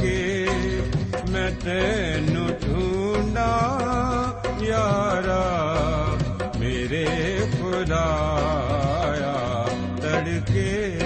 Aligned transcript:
ਕੇ 0.00 0.48
ਮੈਂ 1.30 1.50
ਤੈਨੂੰ 1.64 2.48
ਢੂੰਡਾਂ 2.62 3.58
ਯਾਰਾ 4.64 5.42
ਮੇਰੇ 6.58 7.06
ਖੁਦਾਇਆ 7.52 9.34
ਤੜਕੇ 10.02 11.01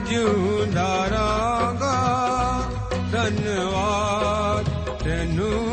ਮੈਂ 0.00 0.06
ਜਿਉਂਦਾ 0.06 1.08
ਰਾਂਗਾ 1.10 1.94
ਧੰਨਵਾਦ 3.12 4.68
ਤੈਨੂੰ 5.04 5.69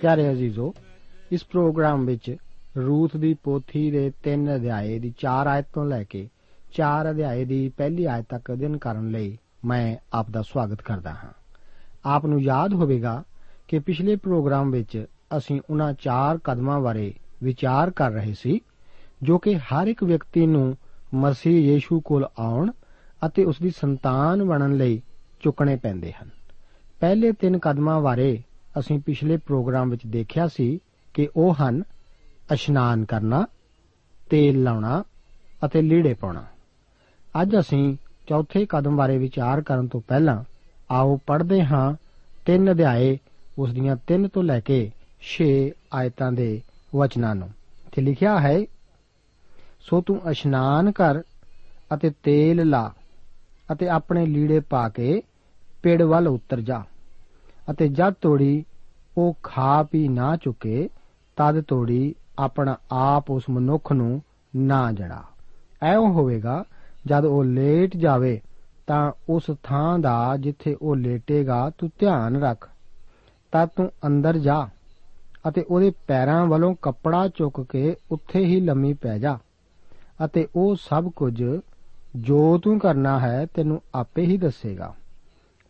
ਪਿਆਰੇ 0.00 0.30
ਅਜ਼ੀਜ਼ੋ, 0.30 0.74
ਇਸ 1.32 1.44
ਪ੍ਰੋਗਰਾਮ 1.44 2.04
ਵਿੱਚ 2.04 2.36
ਰੂਥ 2.76 3.16
ਦੀ 3.16 3.34
ਪੋਥੀ 3.34 3.90
ਦੇ 3.90 4.12
3 4.22 4.54
ਅਧਿਆਏ 4.54 4.98
ਦੀ 4.98 5.14
4 5.18 5.46
ਆਇਤ 5.46 5.66
ਤੋਂ 5.74 5.84
ਲੈ 5.84 6.04
ਕੇ 6.04 6.28
4 6.72 7.10
ਅਧਿਆਏ 7.10 7.44
ਦੀ 7.44 7.68
ਪਹਿਲੀ 7.68 8.04
ਆਇਤ 8.04 8.26
ਤੱਕ 8.28 8.52
ਅਧਿਐਨ 8.52 8.78
ਕਰਨ 8.78 9.10
ਲਈ 9.10 9.38
ਮੈਂ 9.64 9.96
ਆਪ 10.12 10.30
ਦਾ 10.30 10.42
ਸਵਾਗਤ 10.42 10.82
ਕਰਦਾ 10.82 11.10
ਹਾਂ। 11.10 11.32
ਆਪ 12.04 12.26
ਨੂੰ 12.26 12.42
ਯਾਦ 12.42 12.74
ਹੋਵੇਗਾ 12.74 13.24
ਕਿ 13.68 13.78
ਪਿਛਲੇ 13.78 14.16
ਪ੍ਰੋਗਰਾਮ 14.16 14.70
ਵਿੱਚ 14.70 15.06
ਅਸੀਂ 15.36 15.60
ਉਹਨਾਂ 15.70 15.92
4 15.92 16.38
ਕਦਮਾਂ 16.44 16.80
ਬਾਰੇ 16.80 17.14
ਵਿਚਾਰ 17.42 17.90
ਕਰ 17.90 18.10
ਰਹੇ 18.10 18.34
ਸੀ, 18.34 18.60
ਜੋ 19.22 19.38
ਕਿ 19.38 19.58
ਹਰ 19.58 19.86
ਇੱਕ 19.86 20.04
ਵਿਅਕਤੀ 20.04 20.46
ਨੂੰ 20.46 20.76
ਮਸੀਹ 21.14 21.72
ਯੀਸ਼ੂ 21.72 22.00
ਕੋਲ 22.00 22.28
ਆਉਣ 22.38 22.70
ਅਤੇ 23.26 23.44
ਉਸ 23.44 23.56
ਦੀ 23.62 23.70
ਸੰਤਾਨ 23.70 24.44
ਬਣਨ 24.44 24.76
ਲਈ 24.76 25.02
ਚੁੱਕਣੇ 25.40 25.76
ਪੈਂਦੇ 25.76 26.12
ਹਨ। 26.12 26.30
ਪਹਿਲੇ 27.00 27.32
ਤਿੰਨ 27.32 27.58
ਕਦਮਾਂ 27.58 28.00
ਬਾਰੇ 28.00 28.42
ਅਸੀਂ 28.78 28.98
ਪਿਛਲੇ 29.00 29.36
ਪ੍ਰੋਗਰਾਮ 29.36 29.90
ਵਿੱਚ 29.90 30.06
ਦੇਖਿਆ 30.06 30.48
ਸੀ 30.48 30.80
ਕਿ 31.14 31.28
ਉਹ 31.36 31.54
ਹਨ 31.54 31.82
ਇਸ਼ਨਾਨ 32.52 33.04
ਕਰਨਾ, 33.04 33.46
ਤੇਲ 34.30 34.62
ਲਾਉਣਾ 34.62 35.04
ਅਤੇ 35.64 35.82
ਲੀੜੇ 35.82 36.14
ਪਾਉਣਾ। 36.14 36.44
ਅੱਜ 37.42 37.56
ਅਸੀਂ 37.58 37.96
ਚੌਥੇ 38.26 38.66
ਕਦਮ 38.68 38.96
ਬਾਰੇ 38.96 39.18
ਵਿਚਾਰ 39.18 39.60
ਕਰਨ 39.60 39.86
ਤੋਂ 39.86 40.00
ਪਹਿਲਾਂ 40.08 40.44
ਆਓ 40.90 41.20
ਪੜ੍ਹਦੇ 41.26 41.64
ਹਾਂ 41.64 41.94
ਤਿੰਨ 42.46 42.72
ਅਧਿਆਏ 42.72 43.18
ਉਸ 43.58 43.72
ਦੀਆਂ 43.72 43.96
3 44.06 44.28
ਤੋਂ 44.28 44.42
ਲੈ 44.42 44.60
ਕੇ 44.60 44.90
6 45.20 45.70
ਆਇਤਾਂ 45.94 46.32
ਦੇ 46.32 46.62
ਵਚਨਾਂ 46.96 47.34
ਨੂੰ। 47.34 47.50
ਤੇ 47.92 48.02
ਲਿਖਿਆ 48.02 48.40
ਹੈ, 48.40 48.60
ਸੋ 49.80 50.00
ਤੂੰ 50.00 50.30
ਇਸ਼ਨਾਨ 50.30 50.92
ਕਰ 50.92 51.22
ਅਤੇ 51.94 52.10
ਤੇਲ 52.10 52.68
ਲਾ 52.68 52.92
ਅਤੇ 53.72 53.88
ਆਪਣੇ 53.88 54.26
ਲੀੜੇ 54.26 54.60
ਪਾ 54.60 54.88
ਕੇ 54.88 55.22
ਪੇੜ 55.82 56.02
ਵੱਲ 56.02 56.28
ਉਤਰ 56.28 56.60
ਜਾ। 56.60 56.84
ਅਤੇ 57.70 57.88
ਜਦ 57.88 58.12
ਤੋੜੀ 58.12 58.64
ਉਹ 59.18 59.36
ਖਾ 59.42 59.82
ਪੀ 59.82 60.08
ਨਾ 60.08 60.36
ਚੁੱਕੇ, 60.36 60.90
ਤਦ 61.36 61.60
ਤੋੜੀ 61.60 62.14
ਆਪਣਾ 62.38 62.76
ਆਪ 62.90 63.30
ਉਸ 63.30 63.42
ਮਨੁੱਖ 63.50 63.92
ਨੂੰ 63.92 64.22
ਨਾ 64.56 64.92
ਜੜਾ। 64.92 65.24
ਐਉਂ 65.82 66.12
ਹੋਵੇਗਾ, 66.12 66.64
ਜਦ 67.06 67.24
ਉਹ 67.24 67.44
ਲੇਟ 67.44 67.96
ਜਾਵੇ, 67.96 68.40
ਤਾਂ 68.86 69.12
ਉਸ 69.28 69.42
ਥਾਂ 69.62 69.98
ਦਾ 69.98 70.36
ਜਿੱਥੇ 70.36 70.76
ਉਹ 70.82 70.96
ਲੇਟੇਗਾ, 70.96 71.70
ਤੂੰ 71.78 71.90
ਧਿਆਨ 71.98 72.42
ਰੱਖ। 72.42 72.68
ਤਦ 73.52 73.68
ਤੂੰ 73.68 73.92
ਅੰਦਰ 74.06 74.38
ਜਾ 74.38 74.68
ਅਤੇ 75.48 75.62
ਉਹਦੇ 75.62 75.92
ਪੈਰਾਂ 76.06 76.46
ਵੱਲੋਂ 76.46 76.74
ਕੱਪੜਾ 76.82 77.28
ਚੁੱਕ 77.28 77.60
ਕੇ 77.60 77.96
ਉੱਥੇ 78.10 78.44
ਹੀ 78.44 78.60
ਲੰਮੀ 78.60 78.92
ਪੈ 78.92 79.18
ਜਾ 79.18 79.38
ਅਤੇ 80.24 80.48
ਉਹ 80.56 80.76
ਸਭ 80.76 81.08
ਕੁਝ 81.08 81.44
ਜੋ 82.16 82.58
ਤੂੰ 82.58 82.78
ਕਰਨਾ 82.78 83.18
ਹੈ, 83.20 83.46
ਤੈਨੂੰ 83.54 83.82
ਆਪੇ 83.94 84.22
ਹੀ 84.22 84.36
ਦੱਸੇਗਾ। 84.36 84.94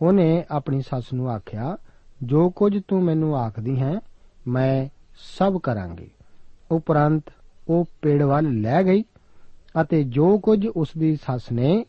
ਉਹਨੇ 0.03 0.45
ਆਪਣੀ 0.51 0.81
ਸੱਸ 0.81 1.13
ਨੂੰ 1.13 1.31
ਆਖਿਆ, 1.31 1.77
ਜੋ 2.23 2.51
ਕੁਝ 2.51 2.81
ਤੂੰ 2.89 3.05
ਮੈਨੂੰ 3.05 3.37
ਆਖਦੀ 3.37 3.81
ਹੈ, 3.81 4.01
ਮੈਂ 4.49 4.89
ਸਭ 5.39 5.59
ਕਰਾਂਗੀ। 5.59 6.11
ਉਪਰੰਤ 6.71 7.23
ਉਹ 7.69 7.85
ਪੇੜ 8.03 8.23
ਵੱਲ 8.23 8.61
ਲੈ 8.61 8.83
ਗਈ 8.83 9.05
ਅਤੇ 9.83 10.05
ਜੋ 10.05 10.39
ਕੁਝ 10.39 10.67
ਉਸ 10.67 10.89
ਦੀ 10.99 11.17
ਸੱਸ 11.17 11.53
ਨੇ 11.53 11.87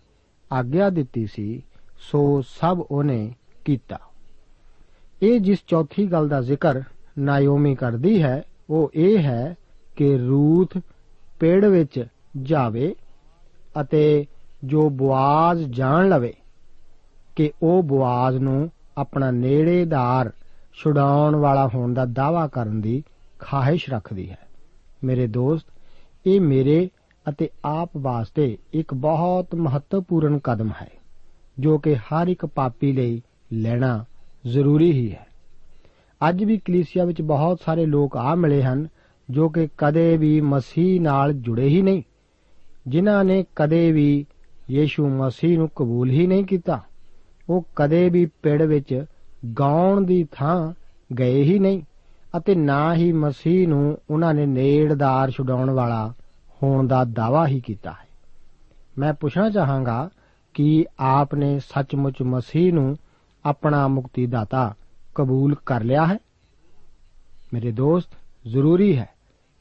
ਆਗਿਆ 0.53 0.89
ਦਿੱਤੀ 0.89 1.27
ਸੀ, 1.27 1.63
ਸੋ 2.11 2.41
ਸਭ 2.41 2.85
ਉਹਨੇ 2.91 3.33
ਕੀਤਾ। 3.65 3.99
ਇਹ 5.23 5.39
ਜਿਸ 5.39 5.59
ਚੌਥੀ 5.67 6.05
ਗੱਲ 6.05 6.27
ਦਾ 6.29 6.41
ਜ਼ਿਕਰ 6.41 6.81
ਨਾਇਓਮੀ 7.19 7.75
ਕਰਦੀ 7.75 8.23
ਹੈ, 8.23 8.43
ਉਹ 8.69 8.91
ਇਹ 8.95 9.17
ਹੈ 9.17 9.55
ਕਿ 9.95 10.17
ਰੂਥ 10.17 10.77
ਪੇੜ 11.39 11.65
ਵਿੱਚ 11.65 12.05
ਜਾਵੇ 12.41 12.95
ਅਤੇ 13.81 14.25
ਜੋ 14.63 14.89
ਬੁਆਜ਼ 14.89 15.63
ਜਾਣ 15.69 16.09
ਲਵੇ 16.09 16.33
ਕਿ 17.39 17.51
ਉਹ 17.63 17.83
ਬੁਆਜ਼ 17.83 18.37
ਨੂੰ 18.37 18.71
ਆਪਣਾ 18.97 19.31
ਨੇੜੇਦਾਰ 19.31 20.31
ਛੁਡਾਉਣ 20.73 21.35
ਵਾਲਾ 21.35 21.67
ਹੋਣ 21.67 21.93
ਦਾ 21.93 22.05
ਦਾਵਾ 22.05 22.47
ਕਰਨ 22.47 22.81
ਦੀ 22.81 23.03
ਖਾਹਿਸ਼ 23.39 23.89
ਰੱਖਦੀ 23.89 24.29
ਹੈ। 24.29 24.37
ਮੇਰੇ 25.03 25.27
ਦੋਸਤ, 25.27 25.65
ਇਹ 26.25 26.41
ਮੇਰੇ 26.41 26.89
ਅਤੇ 27.29 27.49
ਆਪ 27.65 27.89
ਵਾਸਤੇ 27.97 28.57
ਇੱਕ 28.73 28.93
ਬਹੁਤ 28.93 29.55
ਮਹੱਤਵਪੂਰਨ 29.55 30.39
ਕਦਮ 30.43 30.69
ਹੈ, 30.81 30.89
ਜੋ 31.59 31.77
ਕਿ 31.77 31.95
ਹਰ 31.95 32.27
ਇੱਕ 32.27 32.45
ਪਾਪੀ 32.45 32.91
ਲਈ 32.91 33.21
ਲੈਣਾ 33.53 34.05
ਜ਼ਰੂਰੀ 34.47 34.91
ਹੀ 34.91 35.11
ਹੈ। 35.11 35.27
ਅੱਜ 36.29 36.43
ਵੀ 36.43 36.57
ਕਲੀਸਿਆ 36.57 37.05
ਵਿੱਚ 37.05 37.21
ਬਹੁਤ 37.21 37.59
ਸਾਰੇ 37.65 37.85
ਲੋਕ 37.85 38.17
ਆ 38.17 38.35
ਮਿਲੇ 38.35 38.63
ਹਨ, 38.63 38.87
ਜੋ 39.29 39.49
ਕਿ 39.49 39.67
ਕਦੇ 39.77 40.17
ਵੀ 40.17 40.41
ਮਸੀਹ 40.41 41.01
ਨਾਲ 41.01 41.33
ਜੁੜੇ 41.33 41.67
ਹੀ 41.67 41.81
ਨਹੀਂ, 41.81 42.03
ਜਿਨ੍ਹਾਂ 42.87 43.23
ਨੇ 43.23 43.45
ਕਦੇ 43.55 43.91
ਵੀ 43.91 44.25
ਯੀਸ਼ੂ 44.71 45.07
ਮਸੀਹ 45.07 45.57
ਨੂੰ 45.57 45.69
ਕਬੂਲ 45.75 46.09
ਹੀ 46.09 46.27
ਨਹੀਂ 46.27 46.43
ਕੀਤਾ। 46.43 46.83
ਉਹ 47.49 47.65
ਕਦੇ 47.75 48.09
ਵੀ 48.09 48.25
ਪਿੜ 48.25 48.61
ਵਿੱਚ 48.61 49.05
ਗਾਉਣ 49.59 50.01
ਦੀ 50.01 50.27
ਥਾਂ 50.31 50.73
ਗਏ 51.19 51.43
ਹੀ 51.43 51.59
ਨਹੀਂ 51.59 51.81
ਅਤੇ 52.37 52.55
ਨਾ 52.55 52.95
ਹੀ 52.95 53.11
ਮਸੀਹ 53.11 53.67
ਨੂੰ 53.67 53.97
ਉਹਨਾਂ 54.09 54.33
ਨੇ 54.33 54.45
ਨੇੜਦਾਰ 54.45 55.31
ਛੁਡਾਉਣ 55.31 55.69
ਵਾਲਾ 55.69 56.13
ਹੋਣ 56.63 56.87
ਦਾ 56.87 57.03
ਦਾਵਾ 57.03 57.47
ਹੀ 57.47 57.59
ਕੀਤਾ 57.59 57.91
ਹੈ। 57.91 58.07
ਮੈਂ 58.97 59.13
ਪੁੱਛਣਾ 59.13 59.49
ਚਾਹਾਂਗਾ 59.49 60.09
ਕਿ 60.53 60.85
ਆਪ 60.99 61.35
ਨੇ 61.35 61.59
ਸੱਚਮੁੱਚ 61.59 62.21
ਮਸੀਹ 62.21 62.73
ਨੂੰ 62.73 62.97
ਆਪਣਾ 63.45 63.87
ਮੁਕਤੀ 63.87 64.25
ਦਾਤਾ 64.25 64.73
ਕਬੂਲ 65.15 65.55
ਕਰ 65.65 65.83
ਲਿਆ 65.83 66.05
ਹੈ? 66.05 66.17
ਮੇਰੇ 67.53 67.71
ਦੋਸਤ, 67.71 68.09
ਜ਼ਰੂਰੀ 68.47 68.97
ਹੈ 68.97 69.09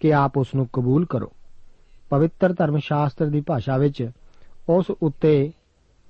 ਕਿ 0.01 0.15
ਆਪ 0.15 0.39
ਉਸ 0.39 0.55
ਨੂੰ 0.55 0.69
ਕਬੂਲ 0.73 1.07
ਕਰੋ। 1.07 1.33
ਪਵਿੱਤਰ 2.11 2.53
ਧਰਮ 2.53 2.79
ਸ਼ਾਸਤਰ 2.79 3.27
ਦੀ 3.27 3.41
ਭਾਸ਼ਾ 3.41 3.77
ਵਿੱਚ 3.77 4.11
ਉਸ 4.69 4.91
ਉੱਤੇ 4.91 5.53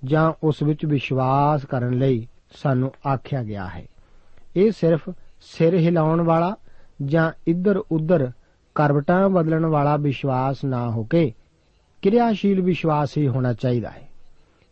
ਜਾਂ 0.05 0.33
ਉਸ 0.43 0.62
ਵਿੱਚ 0.62 0.87
ਵਿਸ਼ਵਾਸ 0.87 1.64
ਕਰਨ 1.64 1.93
ਲਈ 1.93 2.26
ਸਾਨੂੰ 2.50 2.93
ਆਖਿਆ 3.12 3.43
ਗਿਆ 3.43 3.69
ਹੈ। 3.69 3.87
ਇਹ 4.57 4.73
ਸਿਰਫ 4.73 5.11
ਸਿਰ 5.40 5.75
ਹਿਲਾਉਣ 5.75 6.21
ਵਾਲਾ 6.21 6.57
ਜਾਂ 7.05 7.33
ਇੱਧਰ 7.47 7.76
ਉੱਧਰ 7.76 8.31
ਕਰਵਟਾਂ 8.75 9.28
ਬਦਲਣ 9.28 9.67
ਵਾਲਾ 9.67 9.97
ਵਿਸ਼ਵਾਸ 9.97 10.64
ਨਾ 10.64 10.90
ਹੋ 10.90 11.05
ਕੇ 11.05 11.33
ਕਿਰਿਆਸ਼ੀਲ 12.02 12.61
ਵਿਸ਼ਵਾਸ 12.61 13.19
ਹੀ 13.19 13.28
ਹੋਣਾ 13.28 13.52
ਚਾਹੀਦਾ 13.52 13.90
ਹੈ। 13.90 14.09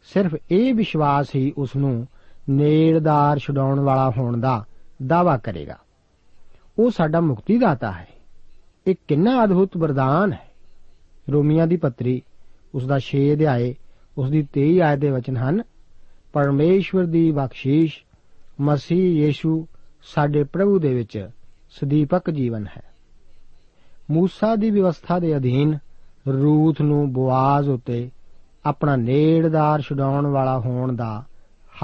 ਸਿਰਫ 0.02 0.36
ਇਹ 0.50 0.74
ਵਿਸ਼ਵਾਸ 0.74 1.26
ਹੀ 1.34 1.52
ਉਸ 1.58 1.76
ਨੂੰ 1.76 2.06
ਨੇੜਦਾਰ 2.50 3.38
ਛਡਾਉਣ 3.38 3.80
ਵਾਲਾ 3.80 4.12
ਹੋਣ 4.18 4.36
ਦਾ 4.36 4.64
ਦਾਵਾ 5.06 5.36
ਕਰੇਗਾ। 5.36 5.76
ਉਹ 6.78 6.90
ਸਾਡਾ 6.90 7.20
ਮੁਕਤੀ 7.20 7.58
ਦਾਤਾ 7.58 7.92
ਹੈ। 7.92 8.08
ਇਹ 8.86 8.94
ਕਿੰਨਾ 9.08 9.44
ਅਦਭੁਤ 9.44 9.76
ਵਰਦਾਨ 9.76 10.32
ਹੈ। 10.32 10.48
ਰੋਮੀਆਂ 11.32 11.66
ਦੀ 11.66 11.76
ਪੱਤਰੀ 11.76 12.22
ਉਸ 12.74 12.86
ਦਾ 12.86 12.98
6 12.98 13.32
ਅਧਿਆਏ 13.32 13.74
ਉਸ 14.18 14.30
ਦੀ 14.30 14.48
23 14.52 14.80
ਆਇਤ 14.80 14.98
ਦੇ 14.98 15.10
ਵਚਨ 15.10 15.36
ਹਨ, 15.36 15.62
ਪਰਮੇਸ਼ਵਰ 16.32 17.04
ਦੀ 17.04 17.32
ਬਖਸ਼ੀਸ਼ 17.32 18.04
ਮਸੀਹ 18.60 19.24
ਯੀਸ਼ੂ 19.24 19.66
ਸਾਡੇ 20.02 20.44
ਪ੍ਰਭੂ 20.44 20.78
ਦੇ 20.78 20.94
ਵਿੱਚ 20.94 21.28
ਸਦੀਪਕ 21.70 22.30
ਜੀਵਨ 22.30 22.66
ਹੈ। 22.76 22.82
ਮੂਸਾ 24.10 24.56
ਦੀ 24.56 24.70
ਵਿਵਸਥਾ 24.70 25.18
ਦੇ 25.18 25.36
ਅਧੀਨ 25.36 25.78
ਰੂਥ 26.28 26.82
ਨੂੰ 26.82 27.12
ਬੁਆਜ਼ 27.12 27.68
ਉਤੇ 27.68 28.10
ਆਪਣਾ 28.66 28.96
ਨੇੜਦਾਰ 28.96 29.80
ਛਡਾਉਣ 29.80 30.26
ਵਾਲਾ 30.26 30.58
ਹੋਣ 30.58 30.96
ਦਾ 30.96 31.24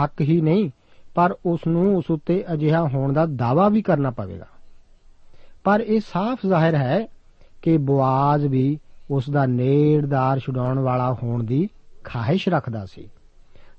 ਹੱਕ 0.02 0.20
ਹੀ 0.20 0.40
ਨਹੀਂ, 0.40 0.70
ਪਰ 1.14 1.36
ਉਸ 1.46 1.60
ਨੂੰ 1.68 1.96
ਉਸ 1.96 2.04
ਉਤੇ 2.10 2.44
ਅਜਿਹਾ 2.52 2.88
ਹੋਣ 2.88 3.12
ਦਾ 3.12 3.26
ਦਾਵਾ 3.26 3.68
ਵੀ 3.68 3.82
ਕਰਨਾ 3.82 4.10
ਪਵੇਗਾ। 4.10 4.46
ਪਰ 5.64 5.80
ਇਹ 5.80 6.00
ਸਾਫ਼ 6.00 6.46
ਜ਼ਾਹਿਰ 6.46 6.74
ਹੈ 6.74 7.06
ਕਿ 7.62 7.76
ਬੁਆਜ਼ 7.76 8.46
ਵੀ 8.46 8.78
ਉਸ 9.10 9.30
ਦਾ 9.30 9.46
ਨੇੜਦਾਰ 9.46 10.38
ਛਡਾਉਣ 10.38 10.78
ਵਾਲਾ 10.78 11.16
ਹੋਣ 11.22 11.44
ਦੀ 11.44 11.68
ਖਾਹਿਸ਼ 12.04 12.48
ਰੱਖਦਾ 12.48 12.86
ਸੀ। 12.86 13.08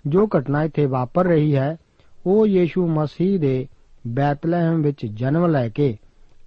ਜੋ 0.07 0.27
ਘਟਨਾ 0.37 0.63
ਇੱਥੇ 0.63 0.85
ਵਾਪਰ 0.85 1.25
ਰਹੀ 1.25 1.55
ਹੈ, 1.55 1.77
ਉਹ 2.25 2.47
ਯੀਸ਼ੂ 2.47 2.87
ਮਸੀਹ 2.87 3.39
ਦੇ 3.39 3.67
ਬੈਤਲਹਿਮ 4.07 4.81
ਵਿੱਚ 4.81 5.05
ਜਨਮ 5.05 5.45
ਲੈ 5.45 5.69
ਕੇ 5.69 5.97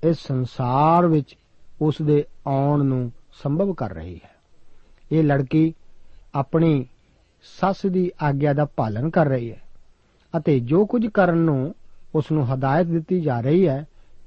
ਇਸ 0.04 0.16
ਸੰਸਾਰ 0.16 1.06
ਵਿੱਚ 1.06 1.36
ਉਸ 1.82 1.94
ਦੇ 2.02 2.24
ਆਉਣ 2.46 2.84
ਨੂੰ 2.84 3.12
ਸੰਭਵ 3.42 3.74
ਕਰ 3.74 3.94
ਰਹੀ 3.94 4.20
ਹੈ। 4.24 4.30
ਇਹ 5.12 5.24
ਲੜਕੀ 5.24 5.74
ਆਪਣੀ 6.34 6.86
ਸੱਸ 7.60 7.86
ਦੀ 7.86 8.10
ਆਗਿਆ 8.22 8.52
ਦਾ 8.52 8.64
ਪਾਲਨ 8.64 9.10
ਕਰ 9.10 9.26
ਰਹੀ 9.26 9.50
ਹੈ 9.50 9.62
ਅਤੇ 10.36 10.60
ਜੋ 10.60 10.86
ਕੁਝ 10.86 11.06
ਕਰਨ 11.06 11.38
ਨੂੰ 11.38 11.74
ਉਸ 12.14 12.32
ਨੂੰ 12.32 12.54
ਹਦਾਇਤ 12.54 12.86
ਦਿੱਤੀ 12.86 13.20
ਜਾ 13.20 13.40
ਰਹੀ 13.40 13.68
ਹੈ, 13.68 13.84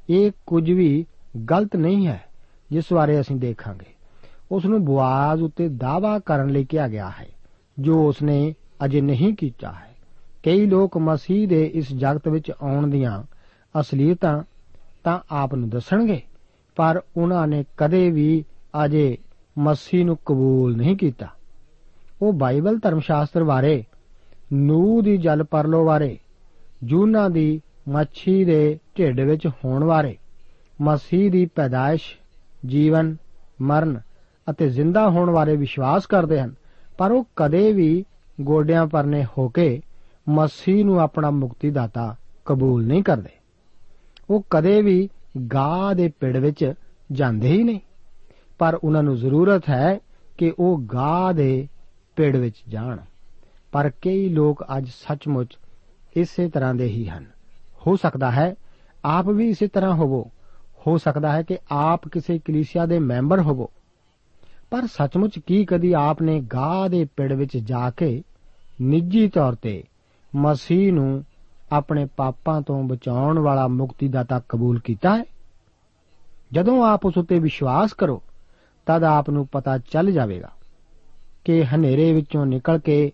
ਇਹ 0.10 0.32
ਕੁਝ 0.46 0.72
ਵੀ 0.72 1.06
ਗਲਤ 1.52 1.76
ਨਹੀਂ 1.76 2.08
ਹੈ, 2.08 2.24
ਜਿਸ 2.72 2.94
ਬਾਰੇ 2.94 3.22
ਅਸੀਂ 3.22 3.36
ਦੇਖਾਂਗੇ। 3.36 3.86
ਉਸ 4.52 4.66
ਨੂੰ 4.66 4.86
ਬਵਾਜ਼ 4.86 5.44
ਉੱਤੇ 5.44 5.70
ਦਾਵਾ 5.70 6.20
ਕਰਨ 6.20 6.50
ਲਈ 6.50 6.66
ਕਿਹਾ 6.66 6.88
ਗਿਆ 6.88 7.10
ਹੈ। 7.10 7.28
ਜੋ 7.80 8.08
ਉਸ 8.08 8.22
ਨੇ 8.22 8.56
ਅਜੇ 8.86 9.02
ਨਹੀਂ 9.02 9.34
ਕੀਤਾ 9.34 9.72
ਹੈ। 9.72 9.96
ਕਈ 10.44 10.66
ਲੋਕ 10.66 10.98
ਮਸੀਹ 10.98 11.48
ਦੇ 11.48 11.72
ਇਸ 11.74 11.94
ਜਗਤ 11.94 12.28
ਵਿੱਚ 12.28 12.52
ਆਉਣ 12.62 12.88
ਦੀਆਂ 12.88 13.24
ਅਸਲੀਅਤਾਂ 13.80 14.44
ਤਾਂ 15.04 15.20
ਆਪ 15.32 15.56
ਨੂੰ 15.56 15.70
ਦੱਸਣਗੇ, 15.70 16.22
ਪਰ 16.76 17.02
ਉਹਨਾਂ 17.18 17.48
ਨੇ 17.48 17.64
ਕਦੇ 17.78 18.12
ਵੀ 18.12 18.44
ਅਜੇ 18.86 19.18
ਮਸੀਹ 19.58 20.06
ਨੂੰ 20.06 20.18
ਕਬੂਲ 20.26 20.78
ਨਹੀਂ 20.78 20.98
ਕੀਤਾ। 20.98 21.28
ਉਹ 22.22 22.34
ਬਾਈਬਲ 22.34 22.80
ਧਰਮ 22.80 23.00
ਸ਼ਾਸਤਰ 23.00 23.44
ਬਾਰੇ, 23.44 23.84
ਨੂਹ 24.54 25.02
ਦੀ 25.02 25.18
ਜਲ 25.18 25.44
ਪਰਲੋ 25.44 25.86
ਬਾਰੇ, 25.86 26.20
ਜੂਨਾ 26.84 27.30
ਦੀ 27.30 27.62
ਮੱਛੀ 27.90 28.44
ਦੇ 28.46 28.80
ਢਿੱਡ 28.98 29.20
ਵਿੱਚ 29.20 29.48
ਹੋਣ 29.48 29.86
ਬਾਰੇ, 29.86 30.18
ਮਸੀਹ 30.82 31.32
ਦੀ 31.32 31.46
ਪੈਦਾਇਸ਼, 31.46 32.18
ਜੀਵਨ, 32.66 33.16
ਮਰਨ 33.62 34.00
ਅਤੇ 34.50 34.70
ਜ਼ਿੰਦਾ 34.70 35.10
ਹੋਣ 35.10 35.32
ਬਾਰੇ 35.32 35.56
ਵਿਸ਼ਵਾਸ 35.56 36.06
ਕਰਦੇ 36.06 36.40
ਹਨ। 36.40 36.59
ਪਰ 37.00 37.12
ਉਹ 37.12 37.24
ਕਦੇ 37.36 37.74
ਵੀ 37.74 38.06
ਗੋਡਿਆਂ 38.42 38.88
ਪਰਨੇ 38.88 39.26
ਹੋ 39.38 39.50
ਕੇ 39.50 39.82
ਮਸੀਹ 40.30 40.86
ਨੂੰ 40.86 41.00
ਆਪਣਾ 41.00 41.30
ਮੁਕਤੀ 41.30 41.70
ਦਾਤਾ 41.70 42.16
ਕਬੂਲ 42.46 42.88
ਨਹੀਂ 42.88 43.04
ਕਰਦੇ। 43.04 43.30
ਉਹ 44.30 44.44
ਕਦੇ 44.50 44.82
ਵੀ 44.82 45.10
ਗਾਹ 45.54 45.94
ਦੇ 45.94 46.12
ਪਿੜ 46.20 46.38
ਵਿੱਚ 46.38 46.74
ਜਾਂਦੇ 47.12 47.52
ਹੀ 47.52 47.64
ਨਹੀਂ। 47.64 47.80
ਪਰ 48.58 48.80
ਉਹਨਾਂ 48.84 49.04
ਨੂੰ 49.04 49.18
ਜ਼ਰੂਰਤ 49.18 49.70
ਹੈ 49.70 50.00
ਕਿ 50.38 50.54
ਉਹ 50.60 50.80
ਗਾਹ 50.94 51.34
ਦੇ 51.34 51.68
ਪਿੜ 52.16 52.36
ਵਿੱਚ 52.36 52.56
ਜਾਣ। 52.68 52.98
ਪਰ 53.72 53.90
ਕਈ 53.90 54.30
ਲੋਕ 54.30 54.66
ਅੱਜ 54.78 54.88
ਸੱਚਮੁੱਚ 54.88 55.58
ਇਸੇ 56.16 56.50
ਤਰ੍ਹਾਂ 56.50 56.76
ਦੇ 56.76 56.86
ਹੀ 56.86 57.10
ਹਨ। 57.10 57.26
ਹੋ 57.88 57.96
ਸਕਦਾ 57.96 58.32
ਹੈ 58.32 58.56
ਆਪ 59.06 59.30
ਵੀ 59.30 59.50
ਇਸੇ 59.50 59.68
ਤਰ੍ਹਾਂ 59.68 59.94
ਹੋਵੋ। 59.94 60.32
ਹੋ 60.88 60.98
ਸਕਦਾ 60.98 61.32
ਹੈ 61.32 61.44
ਕਿ 61.44 61.58
ਆਪ 61.72 62.08
ਕਿਸੇ 62.08 62.40
ਕਲੀਸਿਆ 62.40 62.86
ਦੇ 62.86 63.00
ਮੈਂਬਰ 63.00 63.42
ਹੋਵੋ। 63.42 63.70
ਪਰ 64.70 64.88
ਸੱਚਮੁੱਚ 64.88 65.40
ਕੀ 65.40 65.66
ਕਦੀ 65.66 65.94
ਆਪ 65.94 66.22
ਨੇ 66.22 66.40
ਗਾਹ 66.40 66.90
ਦੇ 66.90 67.06
ਪਿੜ 67.06 67.34
ਵਿੱਚ 67.34 67.58
ਜਾ 67.58 67.90
ਕੇ 67.90 68.24
ਨਿੱਜੀ 68.82 69.28
ਤੌਰ 69.28 69.56
ਤੇ 69.56 69.84
ਮਸੀਹ 70.36 70.94
ਨੂੰ 70.94 71.24
ਆਪਣੇ 71.72 72.06
ਪਾਪਾਂ 72.06 72.62
ਤੋਂ 72.62 72.84
ਬਚਾਉਣ 72.84 73.40
ਵਾਲਾ 73.40 73.68
ਮੁਕਤੀਦਾਤਾ 73.68 74.42
ਕਬੂਲ 74.50 74.80
ਕੀਤਾ 74.80 75.18
ਹੈ? 75.18 75.24
ਜਦੋਂ 76.52 76.86
ਆਪ 76.86 77.06
ਉਸ 77.06 77.18
ਉੱਤੇ 77.18 77.40
ਵਿਸ਼ਵਾਸ 77.40 77.94
ਕਰੋ, 77.94 78.22
ਤਦ 78.86 79.04
ਆਪ 79.04 79.30
ਨੂੰ 79.30 79.48
ਪਤਾ 79.48 79.78
ਚੱਲ 79.78 80.12
ਜਾਵੇਗਾ 80.12 80.52
ਕਿ 81.46 81.66
ਹਨੇਰੇ 81.66 82.14
ਵਿੱਚੋਂ 82.14 82.46
ਨਿਕਲ 82.46 82.80
ਕੇ 82.80 83.12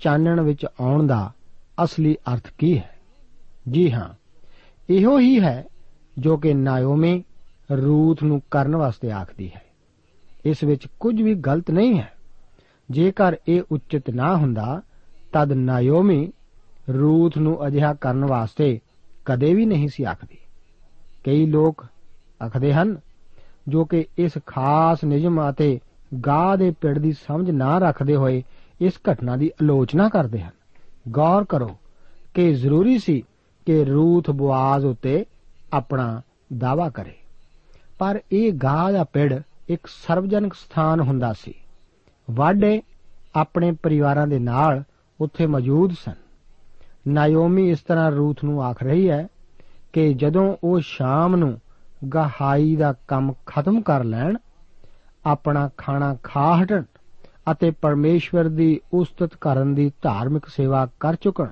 ਚਾਨਣ 0.00 0.40
ਵਿੱਚ 0.40 0.66
ਆਉਣ 0.80 1.06
ਦਾ 1.06 1.32
ਅਸਲੀ 1.84 2.16
ਅਰਥ 2.34 2.52
ਕੀ 2.58 2.78
ਹੈ। 2.78 2.98
ਜੀ 3.70 3.92
ਹਾਂ, 3.92 4.08
ਇਹੋ 4.90 5.18
ਹੀ 5.18 5.40
ਹੈ 5.40 5.64
ਜੋ 6.18 6.36
ਕਿ 6.36 6.54
ਨਾਇਓਮੀ 6.54 7.24
ਰੂਥ 7.72 8.22
ਨੂੰ 8.22 8.42
ਕਰਨ 8.50 8.76
ਵਾਸਤੇ 8.76 9.10
ਆਖਦੀ 9.10 9.50
ਹੈ। 9.56 9.67
ਇਸ 10.48 10.64
ਵਿੱਚ 10.64 10.86
ਕੁਝ 11.00 11.22
ਵੀ 11.22 11.34
ਗਲਤ 11.34 11.70
ਨਹੀਂ 11.70 11.98
ਹੈ। 11.98 12.12
ਜੇਕਰ 12.90 13.36
ਇਹ 13.48 13.62
ਉਚਿਤ 13.72 14.10
ਨਾ 14.10 14.36
ਹੁੰਦਾ, 14.36 14.82
ਤਦ 15.32 15.52
ਨਾਇਓਮੀ 15.52 16.32
ਰੂਥ 16.90 17.38
ਨੂੰ 17.38 17.66
ਅਜਿਹਾ 17.66 17.94
ਕਰਨ 17.94 18.24
ਵਾਸਤੇ 18.24 18.80
ਕਦੇ 19.24 19.54
ਵੀ 19.54 19.66
ਨਹੀਂ 19.66 19.88
ਸੀ 19.88 20.04
ਆਖਦੀ। 20.04 20.38
ਕਈ 21.24 21.46
ਲੋਕ 21.46 21.86
ਆਖਦੇ 22.44 22.72
ਹਨ, 22.72 22.96
ਜੋ 23.68 23.84
ਕਿ 23.84 24.06
ਇਸ 24.18 24.32
ਖਾਸ 24.46 25.04
ਨਿਯਮ 25.04 25.50
ਅਤੇ 25.50 25.80
ਗਾਹ 26.26 26.56
ਦੇ 26.56 26.70
ਪਿੜ 26.70 26.98
ਦੀ 26.98 27.12
ਸਮਝ 27.12 27.50
ਨਾ 27.50 27.78
ਰੱਖਦੇ 27.78 28.16
ਹੋਏ 28.16 28.42
ਇਸ 28.80 28.92
ਘਟਨਾ 29.12 29.36
ਦੀ 29.36 29.48
ਆਲੋਚਨਾ 29.48 30.08
ਕਰਦੇ 30.08 30.40
ਹਨ। 30.40 30.50
ਗੌਰ 31.10 31.44
ਕਰੋ 31.44 31.78
ਕਿ 32.34 32.54
ਜ਼ਰੂਰੀ 32.54 32.98
ਸੀ 32.98 33.22
ਕਿ 33.66 33.84
ਰੂਥ 33.84 34.30
ਬੁਆਜ਼ 34.30 34.86
ਉਤੇ 34.86 35.24
ਆਪਣਾ 35.72 36.22
ਦਾਵਾ 36.58 36.90
ਕਰੇ। 36.90 37.14
ਪਰ 37.98 38.20
ਇਹ 38.32 38.52
ਗਾਹ 38.52 38.92
ਦਾ 38.92 39.04
ਪਿੜ 39.04 39.40
ਇੱਕ 39.68 39.86
ਸਰਵਜਨਕ 39.86 40.54
ਸਥਾਨ 40.54 41.00
ਹੁੰਦਾ 41.00 41.32
ਸੀ। 41.32 41.54
ਵਾਡੇ 42.30 42.82
ਆਪਣੇ 43.34 43.72
ਪਰਿਵਾਰਾਂ 43.72 44.26
ਦੇ 44.26 44.38
ਨਾਲ 44.38 44.82
ਉੱਥੇ 45.20 45.46
ਮੌਜੂਦ 45.46 45.92
ਸਨ। 45.92 46.14
ਨਾਇਓਮੀ 47.08 47.70
ਇਸ 47.70 47.80
ਤਰ੍ਹਾਂ 47.80 48.10
ਰੂਥ 48.10 48.44
ਨੂੰ 48.44 48.64
ਆਖ 48.64 48.82
ਰਹੀ 48.82 49.10
ਹੈ 49.10 49.28
ਕਿ 49.92 50.14
ਜਦੋਂ 50.14 50.56
ਉਹ 50.64 50.80
ਸ਼ਾਮ 50.80 51.36
ਨੂੰ 51.36 51.60
ਗਹਾਈ 52.14 52.76
ਦਾ 52.76 52.94
ਕੰਮ 53.08 53.32
ਖਤਮ 53.46 53.80
ਕਰ 53.82 54.04
ਲੈਣ, 54.04 54.36
ਆਪਣਾ 55.26 55.70
ਖਾਣਾ 55.76 56.16
ਖਾ 56.22 56.62
ਹਟਣ 56.62 56.82
ਅਤੇ 57.52 57.70
ਪਰਮੇਸ਼ਵਰ 57.70 58.44
ਦੀ 58.44 58.80
ਉਸਤਤ 58.92 59.36
ਕਰਨ 59.36 59.74
ਦੀ 59.74 59.92
ਧਾਰਮਿਕ 60.02 60.46
ਸੇਵਾ 60.46 60.88
ਕਰ 61.00 61.14
ਚੁੱਕਣ, 61.14 61.50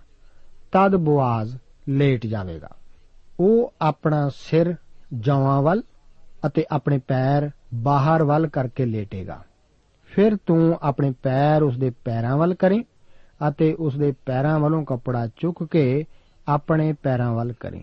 ਤਦ 0.73 0.97
ਬੁਆਜ਼ 0.97 1.57
ਲੇਟ 1.89 2.27
ਜਾਵੇਗਾ। 2.27 2.69
ਉਹ 3.41 3.75
ਆਪਣਾ 3.81 4.31
ਸਿਰ 4.35 4.75
ਜਵਾਂ 5.19 5.63
ਵੱਲ 5.63 5.83
ਅਤੇ 6.47 6.65
ਆਪਣੇ 6.71 6.99
ਪੈਰ 6.99 7.51
ਬਾਹਰ 7.75 8.25
ਵੱਲ 8.25 8.47
ਕਰਕੇ 8.47 8.85
ਲੇਟੇਗਾ। 8.85 9.45
ਫਿਰ 10.07 10.37
ਤੂੰ 10.47 10.79
ਆਪਣੇ 10.83 11.13
ਪੈਰ 11.23 11.63
ਉਸ 11.63 11.79
ਦੇ 11.79 11.93
ਪੈਰਾਂ 12.05 12.37
ਵੱਲ 12.37 12.55
ਕਰੀਂ 12.55 12.85
ਅਤੇ 13.49 13.73
ਉਸ 13.73 13.97
ਦੇ 13.97 14.13
ਪੈਰਾਂ 14.27 14.61
ਵੱਲੋਂ 14.61 14.85
ਕੱਪੜਾ 14.85 15.29
ਚੁੱਕ 15.37 15.65
ਕੇ 15.65 16.05
ਆਪਣੇ 16.49 16.93
ਪੈਰਾਂ 16.93 17.35
ਵੱਲ 17.35 17.53
ਕਰੀਂ। 17.53 17.83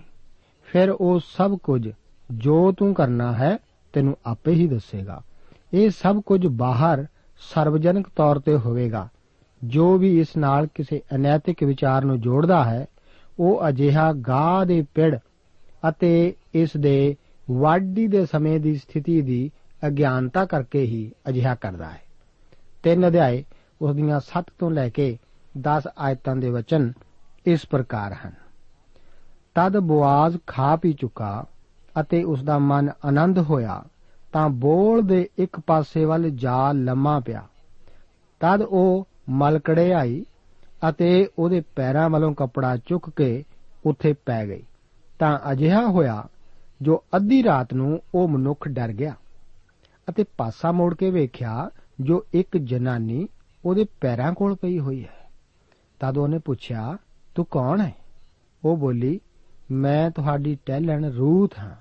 ਫਿਰ 0.65 0.89
ਉਹ 0.89 1.19
ਸਭ 1.19 1.57
ਕੁਝ 1.57 1.89
ਜੋ 2.31 2.71
ਤੂੰ 2.71 2.93
ਕਰਨਾ 2.93 3.33
ਹੈ 3.33 3.57
ਤੈਨੂੰ 3.93 4.17
ਆਪੇ 4.25 4.51
ਹੀ 4.51 4.67
ਦੱਸੇਗਾ। 4.67 5.21
ਇਹ 5.73 5.89
ਸਭ 5.89 6.21
ਕੁਝ 6.25 6.47
ਬਾਹਰ 6.47 7.05
ਸਰਵਜਨਕ 7.53 8.07
ਤੌਰ 8.15 8.39
ਤੇ 8.39 8.57
ਹੋਵੇਗਾ। 8.57 9.09
ਜੋ 9.63 9.97
ਵੀ 9.97 10.19
ਇਸ 10.19 10.37
ਨਾਲ 10.37 10.67
ਕਿਸੇ 10.67 11.01
ਅਨੈਤਿਕ 11.15 11.63
ਵਿਚਾਰ 11.63 12.05
ਨੂੰ 12.05 12.21
ਜੋੜਦਾ 12.21 12.63
ਹੈ, 12.63 12.85
ਉਹ 13.39 13.69
ਅਜਿਹਾ 13.69 14.13
ਗਾਹ 14.13 14.65
ਦੇ 14.65 14.85
ਪਿੜ 14.95 15.17
ਅਤੇ 15.89 16.35
ਇਸ 16.53 16.77
ਦੇ 16.77 17.15
ਵਾਢੀ 17.51 18.07
ਦੇ 18.07 18.25
ਸਮੇਂ 18.25 18.59
ਦੀ 18.59 18.75
ਸਥਿਤੀ 18.75 19.21
ਦੀ 19.21 19.51
ਅਗਿਆਨਤਾ 19.87 20.45
ਕਰਕੇ 20.45 20.81
ਹੀ 20.81 21.11
ਅਜਿਹਾ 21.29 21.55
ਕਰਦਾ 21.55 21.89
ਹੈ। 21.89 22.01
ਤਿੰਨ 22.83 23.07
ਅਧਿਆਏ 23.07 23.43
ਉਸ 23.81 23.95
ਦੀਆਂ 23.95 24.19
7 24.19 24.43
ਤੋਂ 24.59 24.71
ਲੈ 24.71 24.89
ਕੇ 24.89 25.17
10 25.57 25.81
ਆਇਤਾਂ 25.97 26.35
ਦੇ 26.35 26.49
ਵਚਨ 26.49 26.93
ਇਸ 27.45 27.65
ਪ੍ਰਕਾਰ 27.65 28.13
ਹਨ। 28.13 28.31
ਤਦ 29.55 29.77
ਬੁਆਜ਼ 29.77 30.37
ਖਾ 30.47 30.75
ਪੀ 30.75 30.93
ਚੁੱਕਾ 30.93 31.45
ਅਤੇ 32.01 32.23
ਉਸ 32.23 32.43
ਦਾ 32.43 32.59
ਮਨ 32.59 32.89
ਆਨੰਦ 33.05 33.39
ਹੋਇਆ 33.39 33.83
ਤਾਂ 34.33 34.49
ਬੋਲ 34.49 35.01
ਦੇ 35.01 35.29
ਇੱਕ 35.37 35.59
ਪਾਸੇ 35.59 36.05
ਵੱਲ 36.05 36.29
ਜਾ 36.29 36.71
ਲੰਮਾ 36.71 37.19
ਪਿਆ। 37.19 37.47
ਤਦ 38.39 38.61
ਉਹ 38.61 39.07
ਮਲਕੜੇ 39.29 39.93
ਆਈ 39.93 40.25
ਅਤੇ 40.89 41.27
ਉਹਦੇ 41.39 41.61
ਪੈਰਾਂ 41.75 42.09
ਵੱਲੋਂ 42.09 42.33
ਕੱਪੜਾ 42.33 42.77
ਚੁੱਕ 42.77 43.09
ਕੇ 43.09 43.43
ਉੱਥੇ 43.85 44.13
ਪੈ 44.13 44.47
ਗਈ। 44.47 44.63
ਤਾਂ 45.19 45.39
ਅਜਿਹਾ 45.51 45.87
ਹੋਇਆ 45.87 46.27
ਜੋ 46.81 47.03
ਅੱਧੀ 47.15 47.43
ਰਾਤ 47.43 47.73
ਨੂੰ 47.73 48.01
ਉਹ 48.15 48.27
ਮਨੁੱਖ 48.27 48.67
ਡਰ 48.67 48.87
ਗਿਆ। 48.87 49.15
ਅਤੇ 50.09 50.23
ਪਾਸਾ 50.37 50.71
ਮੋੜ 50.71 50.95
ਕੇ 50.95 51.09
ਵੇਖਿਆ, 51.09 51.69
ਜੋ 51.99 52.25
ਇੱਕ 52.33 52.57
ਜਨਾਨੀ 52.57 53.27
ਉਹਦੇ 53.65 53.85
ਪੈਰਾਂ 54.01 54.33
ਕੋਲ 54.33 54.55
ਪਈ 54.55 54.79
ਹੋਈ 54.79 55.03
ਹੈ। 55.03 55.31
ਤਦ 55.99 56.17
ਉਹਨੇ 56.17 56.39
ਪੁੱਛਿਆ, 56.39 56.97
ਤੂੰ 57.35 57.45
ਕੌਣ 57.45 57.81
ਹੈ? 57.81 57.95
ਉਹ 58.65 58.77
ਬੋਲੀ, 58.77 59.19
ਮੈਂ 59.71 60.11
ਤੁਹਾਡੀ 60.11 60.57
ਟਹਿਲਣ 60.65 61.05
ਰੂਥ 61.05 61.59
ਹਾਂ। 61.59 61.75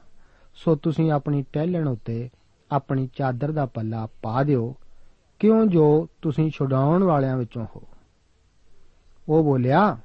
ਸੋ 0.55 0.75
ਤੁਸੀਂ 0.75 1.11
ਆਪਣੀ 1.11 1.45
ਟਹਿਲਣ 1.53 1.89
ਉੱਤੇ 1.89 2.31
ਆਪਣੀ 2.73 3.09
ਚਾਦਰ 3.17 3.53
ਦਾ 3.53 3.67
ਪੱਲਾ 3.67 4.09
ਪਾ 4.23 4.43
ਦਿਓ। 4.43 4.77
ਕਿਉਂ 5.39 5.67
ਜੋ 5.67 6.09
ਤੁਸੀਂ 6.23 6.51
ਛੁਡਾਉਣ 6.51 7.03
ਵਾਲਿਆਂ 7.03 7.37
ਵਿੱਚੋਂ 7.37 7.67
ਹੋ? 7.77 7.83
ਉਹ 9.29 9.45
ਬੋਲਿਆ 9.45 9.99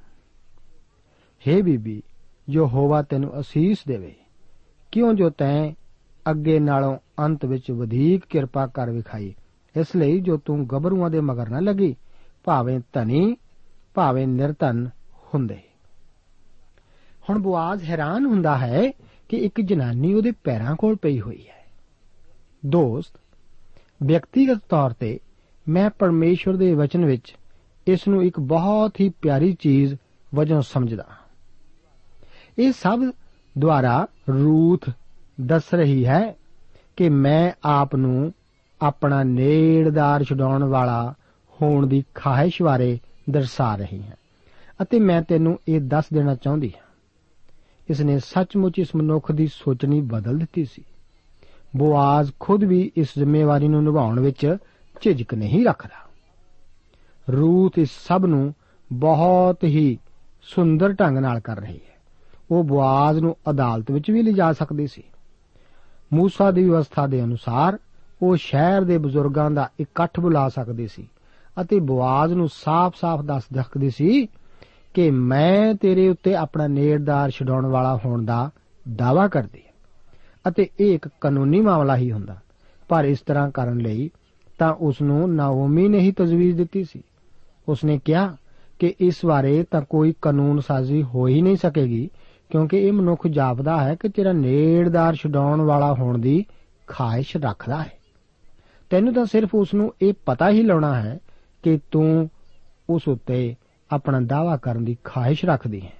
हे 1.48 1.62
ਬੀਬੀ 1.62 2.02
ਜੋ 2.48 2.66
ਹੋਵਾ 2.66 3.02
ਤੈਨੂੰ 3.02 3.40
ਅਸੀਸ 3.40 3.78
ਦੇਵੇ। 3.88 4.14
ਕਿਉਂ 4.92 5.14
ਜੋ 5.14 5.30
ਤੈਂ 5.30 5.72
ਅੱਗੇ 6.30 6.60
ਨਾਲੋਂ 6.60 6.98
ਅੰਤ 7.18 7.44
ਵਿੱਚ 7.44 7.70
ਵਧੇਕ 7.70 8.24
ਕਿਰਪਾ 8.26 8.66
ਕਰ 8.66 8.90
ਵਿਖਾਈ। 8.90 9.34
ਇਸ 9.76 9.96
ਲਈ 9.96 10.20
ਜੋ 10.20 10.36
ਤੂੰ 10.36 10.66
ਗਬਰੂਆਂ 10.66 11.10
ਦੇ 11.10 11.20
ਮਗਰ 11.20 11.48
ਨਾ 11.48 11.60
ਲੱਗੀ, 11.60 11.96
ਭਾਵੇਂ 12.44 12.80
ਧਨੀ, 12.92 13.36
ਭਾਵੇਂ 13.94 14.26
ਨਿਰਧਨ 14.26 14.90
ਹੁੰਦੇ। 15.34 15.58
ਹੁਣ 17.30 17.38
ਬੁਆਜ਼ 17.38 17.84
ਹੈਰਾਨ 17.84 18.26
ਹੁੰਦਾ 18.26 18.58
ਹੈ 18.58 18.90
ਕਿ 19.28 19.36
ਇੱਕ 19.36 19.60
ਜਨਾਨੀ 19.60 20.14
ਉਹਦੇ 20.14 20.32
ਪੈਰਾਂ 20.44 20.76
ਕੋਲ 20.76 20.96
ਪਈ 20.96 21.20
ਹੋਈ 21.20 21.46
ਹੈ। 21.48 21.66
ਦੋਸਤ, 22.66 23.20
ਵਿਅਕਤੀਗਤ 24.02 24.58
ਤੌਰ 24.68 24.92
ਤੇ 24.92 25.20
ਮੈਂ 25.68 25.90
ਪਰਮੇਸ਼ਵਰ 25.90 26.56
ਦੇ 26.56 26.74
ਵਚਨ 26.74 27.04
ਵਿੱਚ 27.04 27.34
ਇਸ 27.86 28.08
ਨੂੰ 28.08 28.24
ਇੱਕ 28.24 28.40
ਬਹੁਤ 28.40 29.00
ਹੀ 29.00 29.08
ਪਿਆਰੀ 29.08 29.56
ਚੀਜ਼ 29.60 29.94
ਵਜੋਂ 30.34 30.62
ਸਮਝਦਾ 30.62 31.04
ਇਹ 32.58 32.72
ਸਭ 32.72 33.00
ਦੁਆਰਾ 33.58 34.06
ਰੂਥ 34.28 34.90
ਦੱਸ 35.40 35.74
ਰਹੀ 35.74 36.06
ਹੈ 36.06 36.34
ਕਿ 36.98 37.08
ਮੈਂ 37.08 37.52
ਆਪ 37.64 37.96
ਨੂੰ 37.96 38.32
ਆਪਣਾ 38.82 39.22
ਨੇੜਦਾਰ 39.22 40.24
ਛਡਾਉਣ 40.24 40.64
ਵਾਲਾ 40.64 41.14
ਹੋਣ 41.62 41.86
ਦੀ 41.86 42.04
ਖਾਹਿਸ਼ 42.14 42.62
ਬਾਰੇ 42.62 42.98
ਦਰਸਾ 43.30 43.76
ਰਹੀ 43.76 44.02
ਹਾਂ। 44.02 44.16
ਅਤੇ 44.82 44.98
ਮੈਂ 44.98 45.22
ਤੈਨੂੰ 45.22 45.58
ਇਹ 45.68 45.80
ਦੱਸ 45.80 46.04
ਦੇਣਾ 46.14 46.34
ਚਾਹੁੰਦੀ 46.34 46.72
ਹਾਂ। 46.76 46.86
ਇਸ 47.90 48.00
ਨੇ 48.00 48.18
ਸੱਚਮੁੱਚ 48.18 48.78
ਇਸ 48.78 48.88
ਮਨੁੱਖ 48.96 49.32
ਦੀ 49.32 49.46
ਸੋਚਣੀ 49.46 50.00
ਬਦਲ 50.00 50.38
ਦਿੱਤੀ 50.38 50.64
ਸੀ। 50.64 50.84
ਬੋਆਜ਼ 51.76 52.32
ਖੁਦ 52.40 52.64
ਵੀ 52.64 52.92
ਇਸ 52.96 53.08
ਜ਼ਿੰਮੇਵਾਰੀ 53.18 53.68
ਨੂੰ 53.68 53.84
ਨਿਭਾਉਣ 53.84 54.20
ਵਿੱਚ 54.20 54.56
ਝਿਜਕ 55.02 55.34
ਨਹੀਂ 55.34 55.66
ਰੱਖਦਾ। 55.66 56.10
ਰੂਥ 57.32 57.78
ਇਸ 57.78 57.90
ਸਭ 58.08 58.24
ਨੂੰ 58.26 58.54
ਬਹੁਤ 58.92 59.64
ਹੀ 59.64 59.98
ਸੁੰਦਰ 60.42 60.92
ਢੰਗ 60.92 61.18
ਨਾਲ 61.18 61.40
ਕਰ 61.40 61.60
ਰਹੀ 61.60 61.76
ਹੈ। 61.76 61.98
ਉਹ 62.50 62.64
ਬੋਆਜ਼ 62.64 63.18
ਨੂੰ 63.18 63.36
ਅਦਾਲਤ 63.50 63.90
ਵਿੱਚ 63.90 64.10
ਵੀ 64.10 64.22
ਲਿਜਾ 64.22 64.52
ਸਕਦੀ 64.52 64.86
ਸੀ। 64.86 65.02
ਮੂਸਾ 66.12 66.50
ਦੀ 66.50 66.64
ਵਿਵਸਥਾ 66.64 67.06
ਦੇ 67.06 67.24
ਅਨੁਸਾਰ 67.24 67.78
ਉਹ 68.22 68.36
ਸ਼ਹਿਰ 68.36 68.82
ਦੇ 68.82 68.98
ਬਜ਼ੁਰਗਾਂ 68.98 69.50
ਦਾ 69.50 69.70
ਇਕੱਠ 69.80 70.20
ਬੁਲਾ 70.20 70.48
ਸਕਦੀ 70.48 70.86
ਸੀ 70.86 71.08
ਅਤੇ 71.60 71.80
ਬਵਾਜ਼ 71.80 72.34
ਨੂੰ 72.34 72.48
ਸਾਫ਼-ਸਾਫ਼ 72.52 73.22
ਦੱਸ 73.22 73.42
ਸਕਦੀ 73.42 73.90
ਸੀ 73.90 74.28
ਕਿ 74.94 75.10
ਮੈਂ 75.10 75.74
ਤੇਰੇ 75.74 76.08
ਉੱਤੇ 76.08 76.34
ਆਪਣਾ 76.34 76.66
ਨੇੜਦਾਰ 76.66 77.30
ਛਡਾਉਣ 77.30 77.66
ਵਾਲਾ 77.66 78.00
ਹੋਣ 78.04 78.24
ਦਾ 78.24 78.50
ਦਾਵਾ 78.96 79.28
ਕਰਦੀ 79.28 79.58
ਹਾਂ। 79.58 79.72
ਅਤੇ 80.50 80.68
ਇਹ 80.80 80.94
ਇੱਕ 80.94 81.08
ਕਾਨੂੰਨੀ 81.20 81.60
ਮਾਮਲਾ 81.60 81.96
ਹੀ 81.96 82.12
ਹੁੰਦਾ। 82.12 82.36
ਪਰ 82.88 83.04
ਇਸ 83.04 83.20
ਤਰ੍ਹਾਂ 83.20 83.50
ਕਰਨ 83.50 83.78
ਲਈ 83.78 84.10
ਤਾਂ 84.58 84.74
ਉਸ 84.74 85.02
ਨੂੰ 85.02 85.34
ਨਾਓਮੀ 85.34 85.88
ਨੇ 85.88 85.98
ਹੀ 85.98 86.12
ਤਜਵੀਜ਼ 86.12 86.56
ਦਿੱਤੀ 86.56 86.84
ਸੀ। 86.84 87.02
ਉਸ 87.68 87.84
ਨੇ 87.84 88.00
ਕਿਹਾ 88.04 88.36
ਕਿ 88.78 88.94
ਇਸ 89.00 89.26
ਬਾਰੇ 89.26 89.64
ਤਾਂ 89.70 89.82
ਕੋਈ 89.82 90.14
ਕਾਨੂੰਨ 90.22 90.60
ਸਾਜ਼ੀ 90.60 91.02
ਹੋ 91.02 91.26
ਹੀ 91.26 91.42
ਨਹੀਂ 91.42 91.56
ਸਕੇਗੀ 91.56 92.10
ਕਿਉਂਕਿ 92.50 92.76
ਇਹ 92.76 92.92
ਮਨੁੱਖ 92.92 93.26
ਜਾਪਦਾ 93.26 93.84
ਹੈ 93.84 93.94
ਕਿ 93.94 94.08
ਤੇਰਾ 94.08 94.32
ਨੇੜਦਾਰ 94.32 95.14
ਛਡਾਉਣ 95.14 95.60
ਵਾਲਾ 95.60 95.94
ਹੋਣ 95.94 96.18
ਦੀ 96.18 96.44
ਖਾਹਿਸ਼ 96.86 97.36
ਰੱਖਦਾ 97.36 97.82
ਹੈ। 97.82 97.92
ਤੈਨੂੰ 98.90 99.14
ਤਾਂ 99.14 99.24
ਸਿਰਫ 99.26 99.54
ਉਸ 99.54 99.74
ਨੂੰ 99.74 99.94
ਇਹ 100.02 100.14
ਪਤਾ 100.26 100.50
ਹੀ 100.50 100.62
ਲਾਉਣਾ 100.62 101.02
ਹੈ 101.02 101.18
ਕਿ 101.62 101.78
ਤੂੰ 101.90 102.30
ਉਸ 102.90 103.08
ਉੱਤੇ 103.08 103.54
ਆਪਣਾ 103.90 104.20
ਦਾਵਾ 104.20 104.56
ਕਰਨ 104.56 104.84
ਦੀ 104.84 104.96
ਖਾਹਿਸ਼ 105.04 105.44
ਰੱਖਦੀ 105.44 105.80
ਹੈ 105.80 105.92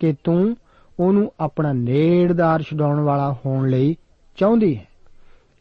ਕਿ 0.00 0.14
ਤੂੰ 0.24 0.56
ਉਹਨੂੰ 1.00 1.32
ਆਪਣਾ 1.40 1.72
ਨੇੜਦਾਰ 1.72 2.62
ਛਡਾਉਣ 2.62 3.00
ਵਾਲਾ 3.00 3.36
ਹੋਣ 3.46 3.68
ਲਈ 3.68 3.96
ਚਾਹੁੰਦੀ 4.36 4.76
ਹੈ। 4.76 4.86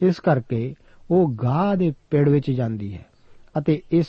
ਇਸ 0.01 0.19
ਕਰਕੇ 0.19 0.75
ਉਹ 1.11 1.29
ਗਾਹ 1.43 1.75
ਦੇ 1.75 1.93
ਪੇੜ 2.09 2.29
ਵਿੱਚ 2.29 2.51
ਜਾਂਦੀ 2.51 2.93
ਹੈ 2.93 3.05
ਅਤੇ 3.57 3.81
ਇਸ 3.91 4.05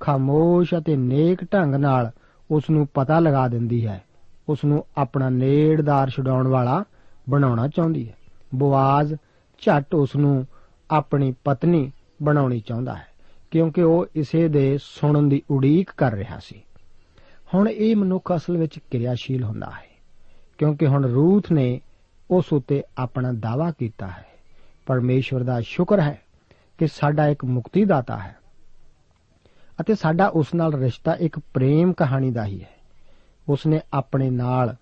ਖਾਮੋਸ਼ 0.00 0.74
ਅਤੇ 0.78 0.96
ਨੇਕ 0.96 1.44
ਢੰਗ 1.52 1.74
ਨਾਲ 1.74 2.10
ਉਸ 2.50 2.70
ਨੂੰ 2.70 2.86
ਪਤਾ 2.94 3.20
ਲਗਾ 3.20 3.48
ਦਿੰਦੀ 3.48 3.86
ਹੈ 3.86 4.04
ਉਸ 4.48 4.64
ਨੂੰ 4.64 4.84
ਆਪਣਾ 4.96 5.28
ਨੇੜਦਾਰ 5.30 6.10
ਛਡਾਉਣ 6.10 6.48
ਵਾਲਾ 6.48 6.84
ਬਣਾਉਣਾ 7.28 7.68
ਚਾਹੁੰਦੀ 7.68 8.08
ਹੈ। 8.08 8.14
ਬਵਾਜ਼ 8.54 9.14
ਝੱਟ 9.62 9.94
ਉਸ 9.94 10.16
ਨੂੰ 10.16 10.46
ਆਪਣੀ 10.90 11.34
ਪਤਨੀ 11.44 11.90
ਬਣਾਉਣੀ 12.22 12.60
ਚਾਹੁੰਦਾ 12.60 12.94
ਹੈ, 12.94 13.06
ਕਿਉਂਕਿ 13.50 13.82
ਉਹ 13.82 14.06
ਇਸੇ 14.14 14.48
ਦੇ 14.48 14.78
ਸੁਣਨ 14.82 15.28
ਦੀ 15.28 15.42
ਉਡੀਕ 15.50 15.90
ਕਰ 15.96 16.12
ਰਿਹਾ 16.12 16.38
ਸੀ। 16.38 16.62
ਹੁਣ 17.54 17.68
ਇਹ 17.68 17.96
ਮਨੁੱਖ 17.96 18.34
ਅਸਲ 18.36 18.56
ਵਿੱਚ 18.56 18.78
ਕਿਰਿਆਸ਼ੀਲ 18.90 19.44
ਹੁੰਦਾ 19.44 19.70
ਹੈ, 19.70 19.88
ਕਿਉਂਕਿ 20.58 20.86
ਹੁਣ 20.86 21.04
ਰੂਥ 21.04 21.52
ਨੇ 21.52 21.80
ਉਸ 22.30 22.52
ਉਤੇ 22.52 22.82
ਆਪਣਾ 22.98 23.32
ਦਾਵਾ 23.32 23.70
ਕੀਤਾ 23.70 24.06
ਹੈ। 24.06 24.24
ਪਰਮੇਸ਼ਵਰ 24.86 25.42
ਦਾ 25.42 25.60
ਸ਼ੁਕਰ 25.60 26.00
ਹੈ 26.00 26.18
ਕਿ 26.78 26.86
ਸਾਡਾ 26.86 27.26
ਇੱਕ 27.28 27.44
ਮੁਕਤੀਦਾਤਾ 27.44 28.18
ਹੈ 28.18 28.36
ਅਤੇ 29.80 29.94
ਸਾਡਾ 29.94 30.26
ਉਸ 30.26 30.54
ਨਾਲ 30.54 30.74
ਰਿਸ਼ਤਾ 30.74 31.14
ਇੱਕ 31.14 31.38
ਪ੍ਰੇਮ 31.54 31.92
ਕਹਾਣੀ 31.92 32.30
ਦਾ 32.30 32.44
ਹੀ 32.44 32.60
ਹੈ। 32.62 32.75
ਉਸ 33.48 33.66
ਨੇ 33.66 33.80
ਆਪਣੇ 33.94 34.30
ਨਾਲ 34.30 34.76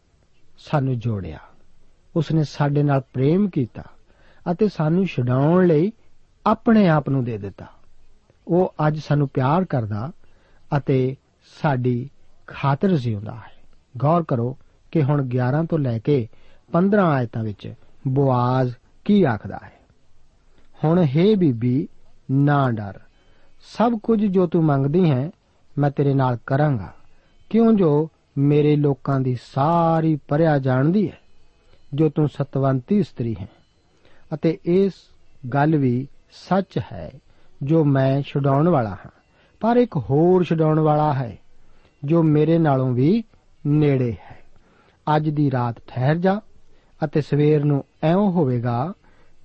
ਸਾਨੂੰ 0.59 0.98
ਜੋੜਿਆ। 0.98 1.38
ਉਸ 2.16 2.33
ਨੇ 2.33 2.44
ਸਾਡੇ 2.44 2.83
ਨਾਲ 2.83 3.00
ਪ੍ਰੇਮ 3.00 3.48
ਕੀਤਾ 3.48 3.83
ਅਤੇ 4.53 4.68
ਸਾਨੂੰ 4.68 5.07
ਛਡਾਉਣ 5.07 5.66
ਲਈ 5.66 5.92
ਆਪਣੇ 6.46 6.88
ਆਪ 6.88 7.09
ਨੂੰ 7.09 7.24
ਦੇ 7.24 7.38
ਦਿੱਤਾ। 7.38 7.66
ਉਹ 8.48 8.74
ਅੱਜ 8.87 8.98
ਸਾਨੂੰ 8.98 9.29
ਪਿਆਰ 9.29 9.64
ਕਰਦਾ 9.64 10.12
ਅਤੇ 10.77 11.16
ਸਾਡੀ 11.62 12.11
ਖਾਤਰ 12.46 12.96
ਜਿਉਂਦਾ 12.96 13.35
ਹੈ। 13.35 13.64
ਗੌਰ 13.96 14.24
ਕਰੋ 14.29 14.59
ਕਿ 14.90 15.03
ਹੁਣ 15.03 15.29
11 15.29 15.64
ਤੋਂ 15.64 15.79
ਲੈ 15.79 15.98
ਕੇ 15.98 16.29
15 16.72 17.03
ਆਇਤਾਂ 17.03 17.44
ਵਿੱਚ 17.44 17.74
ਬਵਾਜ਼ 18.09 18.74
ਕੀ 19.05 19.22
ਆਖਦਾ 19.22 19.61
ਹੈ? 19.64 19.72
ਹੁਣ 20.85 21.03
हे 21.03 21.37
ਬੀਬੀ, 21.37 21.88
ਨਾ 22.31 22.70
ਡਰ। 22.70 23.00
ਸਭ 23.79 23.92
ਕੁਝ 24.03 24.24
ਜੋ 24.24 24.46
ਤੂੰ 24.46 24.64
ਮੰਗਦੀ 24.64 25.11
ਹੈ, 25.11 25.31
ਮੈਂ 25.79 25.90
ਤੇਰੇ 25.90 26.14
ਨਾਲ 26.14 26.38
ਕਰਾਂਗਾ। 26.46 26.94
ਕਿਉਂ 27.50 27.72
ਜੋ 27.72 28.11
ਮੇਰੇ 28.38 28.77
ਲੋਕਾਂ 28.77 29.20
ਦੀ 29.20 29.38
ਸਾਰੀ 29.55 30.18
ਪਰਿਆ 30.29 30.59
ਜਾਣਦੀ 30.59 31.11
ਹੈ, 31.11 31.18
ਜੋ 31.94 32.09
ਤੂੰ 32.09 32.29
ਸਤਵੰਤੀ 32.29 32.99
ਇਸਤਰੀ 32.99 33.37
ਹੈ। 33.40 33.49
ਅਤੇ 34.35 34.59
ਇਸ 34.64 34.92
ਗੱਲ 35.55 35.77
ਵੀ 35.77 36.09
ਸੱਚ 36.49 36.81
ਹੈ, 36.92 37.12
ਜੋ 37.62 37.85
ਮੈਂ 37.85 38.23
ਛਡਾਉਣ 38.23 38.68
ਵਾਲਾ 38.68 38.90
ਹਾਂ। 38.90 39.11
ਪਰ 39.61 39.77
ਇੱਕ 39.77 39.97
ਹੋਰ 39.97 40.44
ਛਡਾਉਣ 40.44 40.81
ਵਾਲਾ 40.81 41.12
ਹੈ, 41.12 41.38
ਜੋ 42.05 42.23
ਮੇਰੇ 42.23 42.59
ਨਾਲੋਂ 42.59 42.92
ਵੀ 42.92 43.25
ਨੇੜੇ 43.66 44.12
ਹੈ। 44.12 44.38
ਅੱਜ 45.16 45.29
ਦੀ 45.29 45.51
ਰਾਤ 45.51 45.75
ਠਹਿਰ 45.87 46.14
ਜਾ 46.14 46.40
ਅਤੇ 47.05 47.20
ਸਵੇਰ 47.20 47.64
ਨੂੰ 47.64 47.85
ਐਉਂ 48.03 48.33
ਹੋਵੇਗਾ 48.33 48.92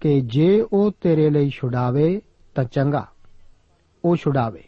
ਕਿ 0.02 0.22
ਜੇ 0.22 0.66
ਉਹ 0.74 0.92
ਤੇਰੇ 1.02 1.30
ਲਈ 1.30 1.50
ਛੁਡਾਵੇ 1.50 2.22
ਤਾਂ 2.56 2.64
ਚੰਗਾ, 2.64 3.08
ਉਹ 4.06 4.16
ਛੁਡਾਵੇ। 4.16 4.64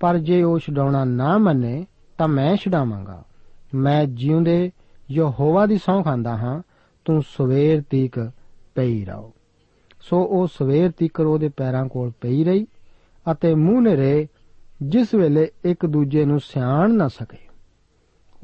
ਪਰ 0.00 0.18
ਜੇ 0.18 0.42
ਉਹ 0.42 0.58
ਛਡਾਉਣਾ 0.58 1.04
ਨਾ 1.04 1.38
ਮੰਨੇ 1.38 1.86
ਤਾਂ 2.18 2.28
ਮੈਂ 2.28 2.56
ਛਡਾਵਾਂਗਾ। 2.56 3.24
ਮੈਂ 3.74 4.04
ਜਿਉਂਦੇ 4.04 4.70
ਯਹੋਵਾ 5.10 5.66
ਦੀ 5.66 5.78
ਸੌਂ 5.78 6.02
ਖਾਂਦਾ 6.02 6.36
ਹਾਂ, 6.36 6.62
ਤੂੰ 7.04 7.22
ਸਵੇਰ 7.22 7.82
ਤੀਕ 7.90 8.32
ਪਈ 8.74 9.04
ਰਹੋ। 9.04 9.32
ਸੋ 10.00 10.22
ਉਹ 10.22 10.46
ਸਵੇਰ 10.46 10.90
ਤੀਕ 10.90 11.20
ਉਹਦੇ 11.20 11.48
ਪੈਰਾਂ 11.48 11.86
ਕੋਲ 11.86 12.12
ਪਈ 12.20 12.44
ਰਹੀ 12.44 12.66
ਅਤੇ 13.32 13.54
ਮੂੰਹ 13.54 13.82
ਨੇਰੇ 13.82 14.28
ਜਿਸ 14.82 15.14
ਵੇਲੇ 15.14 15.50
ਇੱਕ 15.64 15.86
ਦੂਜੇ 15.86 16.24
ਨੂੰ 16.24 16.40
ਸਿਆਣ 16.40 16.94
ਨਾ 16.94 17.08
ਸਕੇ। 17.08 17.38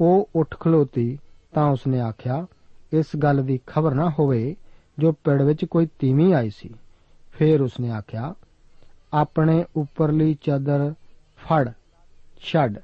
ਉਹ 0.01 0.29
ਉੱਠ 0.35 0.55
ਖਲੋਤੀ 0.59 1.19
ਤਾਂ 1.51 1.71
ਉਸਨੇ 1.71 1.99
ਆਖਿਆ, 1.99 2.47
ਇਸ 2.93 3.05
ਗੱਲ 3.23 3.43
ਦੀ 3.43 3.59
ਖਬਰ 3.67 3.93
ਨਾ 3.93 4.09
ਹੋਵੇ 4.19 4.55
ਜੋ 4.99 5.11
ਪਿੜ 5.11 5.41
ਵਿੱਚ 5.41 5.65
ਕੋਈ 5.65 5.87
ਤੀਵੀਂ 5.99 6.33
ਆਈ 6.33 6.49
ਸੀ। 6.49 6.73
ਫੇਰ 7.33 7.61
ਉਸਨੇ 7.61 7.91
ਆਖਿਆ, 7.91 8.35
ਆਪਣੇ 9.13 9.65
ਉੱਪਰਲੀ 9.75 10.37
ਚਾਦਰ 10.41 10.93
ਫੜ, 11.37 11.69
ਛੱਡ। 12.39 12.79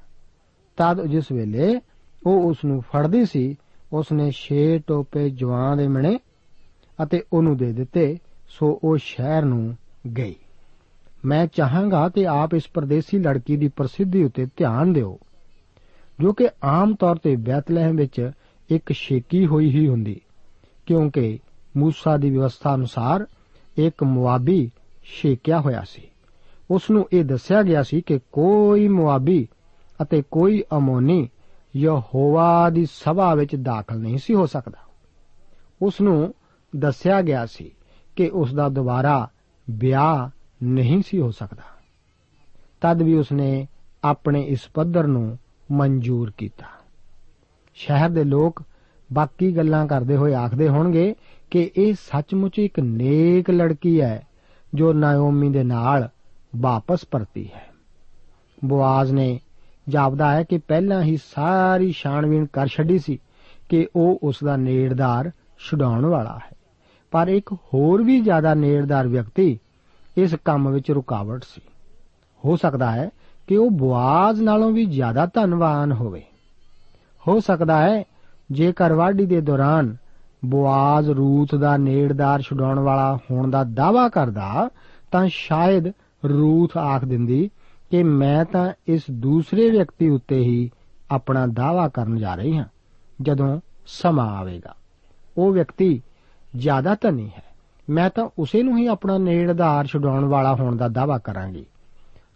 ਤਦ 0.76 1.06
ਜਿਸ 1.06 1.32
ਵੇਲੇ 1.32 1.80
ਉਹ 2.26 2.42
ਉਸ 2.42 2.64
ਨੂੰ 2.64 2.82
ਫੜਦੀ 2.82 3.24
ਸੀ, 3.24 3.56
ਉਸਨੇ 3.92 4.30
6 4.32 4.78
ਟੋਪੇ 4.86 5.30
ਜਵਾਂ 5.30 5.76
ਦੇ 5.76 5.88
ਮਣੇ 5.88 6.18
ਅਤੇ 7.02 7.22
ਉਹਨੂੰ 7.32 7.56
ਦੇ 7.56 7.72
ਦਿੱਤੇ, 7.72 8.18
ਸੋ 8.48 8.80
ਉਹ 8.84 8.96
ਸ਼ਹਿਰ 8.96 9.44
ਨੂੰ 9.44 9.76
ਗਈ। 10.18 10.34
ਮੈਂ 11.24 11.46
ਚਾਹਾਂਗਾ 11.46 12.08
ਕਿ 12.08 12.26
ਆਪ 12.26 12.54
ਇਸ 12.54 12.68
ਪਰਦੇਸੀ 12.74 13.18
ਲੜਕੀ 13.18 13.56
ਦੀ 13.56 13.68
ਪ੍ਰਸਿੱਧੀ 13.68 14.24
ਉੱਤੇ 14.24 14.46
ਧਿਆਨ 14.56 14.92
ਦਿਓ, 14.92 15.18
ਜੋ 16.20 16.32
ਕਿ 16.32 16.48
ਆਮ 16.64 16.94
ਤੌਰ 16.94 17.16
ਤੇ 17.16 17.36
ਬੈਤਲਹਿਮ 17.36 17.96
ਵਿੱਚ 17.96 18.30
ਇੱਕ 18.70 18.92
ਸ਼ੇਕੀ 18.92 19.46
ਹੋਈ 19.46 19.70
ਹੀ 19.70 19.88
ਹੁੰਦੀ, 19.88 20.20
ਕਿਉਂਕਿ 20.86 21.38
ਮੂਸਾ 21.76 22.16
ਦੀ 22.16 22.30
ਵਿਵਸਥਾ 22.30 22.74
ਅਨੁਸਾਰ 22.74 23.26
ਇੱਕ 23.76 24.02
ਮੁਆਬੀ 24.02 24.70
ਸ਼ੇਕਿਆ 25.02 25.60
ਹੋਇਆ 25.60 25.82
ਸੀ। 25.88 26.02
ਉਸ 26.70 26.90
ਨੂੰ 26.90 27.06
ਇਹ 27.12 27.24
ਦੱਸਿਆ 27.24 27.62
ਗਿਆ 27.62 27.82
ਸੀ 27.82 28.00
ਕਿ 28.00 28.18
ਕੋਈ 28.32 28.88
ਮੁਆਬੀ 28.88 29.48
ਅਤੇ 30.02 30.22
ਕੋਈ 30.30 30.62
ਅਮੋਨੀ 30.76 31.28
ਯਹੋਵਾ 31.76 32.70
ਦੀ 32.70 32.86
ਸਭਾ 32.86 33.34
ਵਿੱਚ 33.34 33.56
ਦਾਖਲ 33.56 33.98
ਨਹੀਂ 34.00 34.18
ਸੀ 34.18 34.34
ਹੋ 34.34 34.46
ਸਕਦਾ। 34.46 34.78
ਉਸ 35.82 36.00
ਨੂੰ 36.00 36.34
ਦੱਸਿਆ 36.76 37.22
ਗਿਆ 37.22 37.46
ਸੀ 37.46 37.70
ਕਿ 38.16 38.30
ਉਸ 38.34 38.54
ਦਾ 38.54 38.68
ਦੁਬਾਰਾ 38.68 39.28
ਵਿਆਹ 39.70 40.28
ਨਹੀਂ 40.62 41.02
ਸੀ 41.06 41.20
ਹੋ 41.20 41.30
ਸਕਦਾ। 41.30 41.62
ਤਦ 42.80 43.02
ਵੀ 43.02 43.14
ਉਸਨੇ 43.14 43.66
ਆਪਣੇ 44.04 44.42
ਇਸ 44.42 44.68
ਪੱਧਰ 44.74 45.06
ਨੂੰ 45.06 45.38
ਮਨਜ਼ੂਰ 45.72 46.30
ਕੀਤਾ। 46.30 46.66
ਸ਼ਹਿਰ 47.74 48.10
ਦੇ 48.10 48.24
ਲੋਕ 48.24 48.62
ਬਾਕੀ 49.12 49.56
ਗੱਲਾਂ 49.56 49.86
ਕਰਦੇ 49.86 50.16
ਹੋਏ 50.16 50.34
ਆਖਦੇ 50.34 50.68
ਹੋਣਗੇ 50.68 51.14
ਕਿ 51.50 51.70
ਇਹ 51.76 51.94
ਸੱਚਮੁੱਚ 51.94 52.58
ਇੱਕ 52.58 52.80
ਨੇਕ 52.80 53.50
ਲੜਕੀ 53.50 54.00
ਹੈ, 54.00 54.26
ਜੋ 54.74 54.92
ਨਾਓਮੀ 54.92 55.50
ਦੇ 55.50 55.62
ਨਾਲ 55.62 56.08
ਵਾਪਸ 56.56 57.04
ਪਰਤੀ 57.10 57.50
ਹੈ। 57.54 57.66
ਬਵਾਜ਼ 58.64 59.12
ਨੇ 59.12 59.40
ਜਾਪਦਾ 59.88 60.30
ਹੈ 60.30 60.42
ਕਿ 60.42 60.58
ਪਹਿਲਾਂ 60.58 61.02
ਹੀ 61.02 61.16
ਸਾਰੀ 61.16 61.92
ਛਾਣਬੀਣ 61.92 62.46
ਕਰ 62.46 62.66
ਛੱਡੀ 62.66 62.98
ਸੀ 62.98 63.18
ਕਿ 63.68 63.88
ਉਹ 63.96 64.18
ਉਸ 64.22 64.36
ਦਾ 64.44 64.56
ਨੇੜਦਾਰ 64.56 65.30
ਛੁਡਾਉਣ 65.58 66.06
ਵਾਲਾ 66.06 66.38
ਹੈ। 66.46 66.56
ਪਰ 67.10 67.28
ਇੱਕ 67.28 67.52
ਹੋਰ 67.52 68.02
ਵੀ 68.02 68.20
ਜ਼ਿਆਦਾ 68.20 68.54
ਨੇੜਦਾਰ 68.54 69.06
ਵਿਅਕਤੀ 69.06 69.58
ਇਸ 70.16 70.34
ਕੰਮ 70.34 70.70
ਵਿੱਚ 70.70 70.90
ਰੁਕਾਵਟ 70.90 71.44
ਸੀ। 71.44 71.60
ਹੋ 72.44 72.56
ਸਕਦਾ 72.56 72.90
ਹੈ 72.90 73.10
ਕਿ 73.46 73.56
ਉਹ 73.56 73.70
ਬਵਾਜ਼ 73.70 74.42
ਨਾਲੋਂ 74.42 74.70
ਵੀ 74.70 74.84
ਜ਼ਿਆਦਾ 74.84 75.26
ਧਨਵਾਨ 75.26 75.92
ਹੋਵੇ। 75.92 76.22
ਹੋ 77.28 77.40
ਸਕਦਾ 77.40 77.78
ਹੈ 77.78 78.04
ਜੇਕਰ 78.50 78.92
ਵਾਢੀ 78.92 79.26
ਦੇ 79.26 79.40
ਦੌਰਾਨ 79.40 79.96
ਬਵਾਜ਼ 80.44 81.10
ਰੂਤ 81.10 81.54
ਦਾ 81.54 81.76
ਨੇੜਦਾਰ 81.76 82.42
ਛੁਡਾਉਣ 82.42 82.78
ਵਾਲਾ 82.78 83.16
ਹੋਣ 83.16 83.50
ਦਾ 83.50 83.64
ਦਾਵਾ 83.64 84.08
ਕਰਦਾ 84.08 84.68
ਤਾਂ 85.12 85.26
ਸ਼ਾਇਦ 85.28 85.88
ਰੂਥ 86.28 86.76
ਆਖ 86.76 87.04
ਦਿੰਦੀ 87.04 87.50
ਕਿ 87.94 88.02
ਮੈਂ 88.02 88.44
ਤਾਂ 88.44 88.72
ਇਸ 88.88 89.02
ਦੂਸਰੇ 89.10 89.70
ਵਿਅਕਤੀ 89.70 90.08
ਉੱਤੇ 90.08 90.38
ਹੀ 90.40 90.70
ਆਪਣਾ 91.10 91.46
ਦਾਵਾ 91.46 91.88
ਕਰਨ 91.88 92.16
ਜਾ 92.16 92.34
ਰਹੀ 92.34 92.56
ਹਾਂ, 92.56 92.64
ਜਦੋਂ 93.22 93.60
ਸਮਾਂ 93.86 94.26
ਆਵੇਗਾ। 94.26 94.74
ਉਹ 95.38 95.52
ਵਿਅਕਤੀ 95.52 96.02
ਜ਼ਿਆਦਾ 96.56 96.96
ਧਨੀ 97.00 97.30
ਹੈ। 97.38 97.42
ਮੈਂ 97.90 98.10
ਤਾਂ 98.10 98.28
ਉਸੇ 98.38 98.62
ਨੂੰ 98.62 98.78
ਹੀ 98.78 98.86
ਆਪਣਾ 98.86 99.18
ਨੇੜਦਾਰ 99.18 99.86
ਛਡਾਉਣ 99.86 100.24
ਵਾਲਾ 100.24 100.54
ਹੋਣ 100.54 100.76
ਦਾ 100.76 100.88
ਦਾਵਾ 100.88 101.18
ਕਰਾਂਗੀ। 101.18 101.66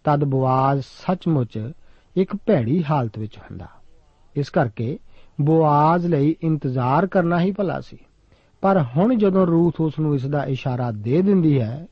ਤਦ 0.05 0.25
ਬਵਾਜ਼ 0.25 0.81
ਸੱਚਮੁੱਚ 0.81 1.73
ਇੱਕ 2.17 2.37
ਭੈੜੀ 2.37 2.85
ਹਾਲਤ 2.91 3.19
ਵਿੱਚ 3.19 3.39
ਹੁੰਦਾ। 3.39 3.67
ਇਸ 4.37 4.51
ਕਰਕੇ 4.51 4.99
ਬਵਾਜ਼ 5.41 6.07
ਲਈ 6.07 6.37
ਇੰਤਜ਼ਾਰ 6.43 7.07
ਕਰਨਾ 7.07 7.41
ਹੀ 7.41 7.53
ਭਲਾ 7.53 7.81
ਸੀ। 7.81 7.99
ਪਰ 8.61 8.85
ਹੁਣ 8.97 9.15
ਜਦੋਂ 9.15 9.47
ਰੂਥ 9.47 9.75
ਉਸ 9.81 9.99
ਨੂੰ 9.99 10.15
ਇਸ 10.15 10.27
ਦਾ 10.27 10.45
ਇਸ਼ਾਰਾ 10.45 10.91
ਦੇ 10.91 11.23
ਦਿੰਦੀ 11.23 11.61
ਹੈ, 11.61 11.87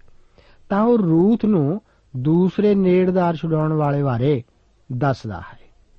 ਤਾਂ 0.69 0.83
ਉਹ 0.83 0.99
ਰੂਥ 0.99 1.45
ਨੂੰ 1.45 1.81
ਦੂਸਰੇ 2.17 2.75
ਨੇੜਦਾਰ 2.75 3.37
ਛੁਡਾਉਣ 3.37 3.73
ਵਾਲੇ 3.73 4.03
ਬਾਰੇ 4.03 4.43
ਦੱਸਦਾ 4.93 5.41
ਹੈ, 5.41 5.59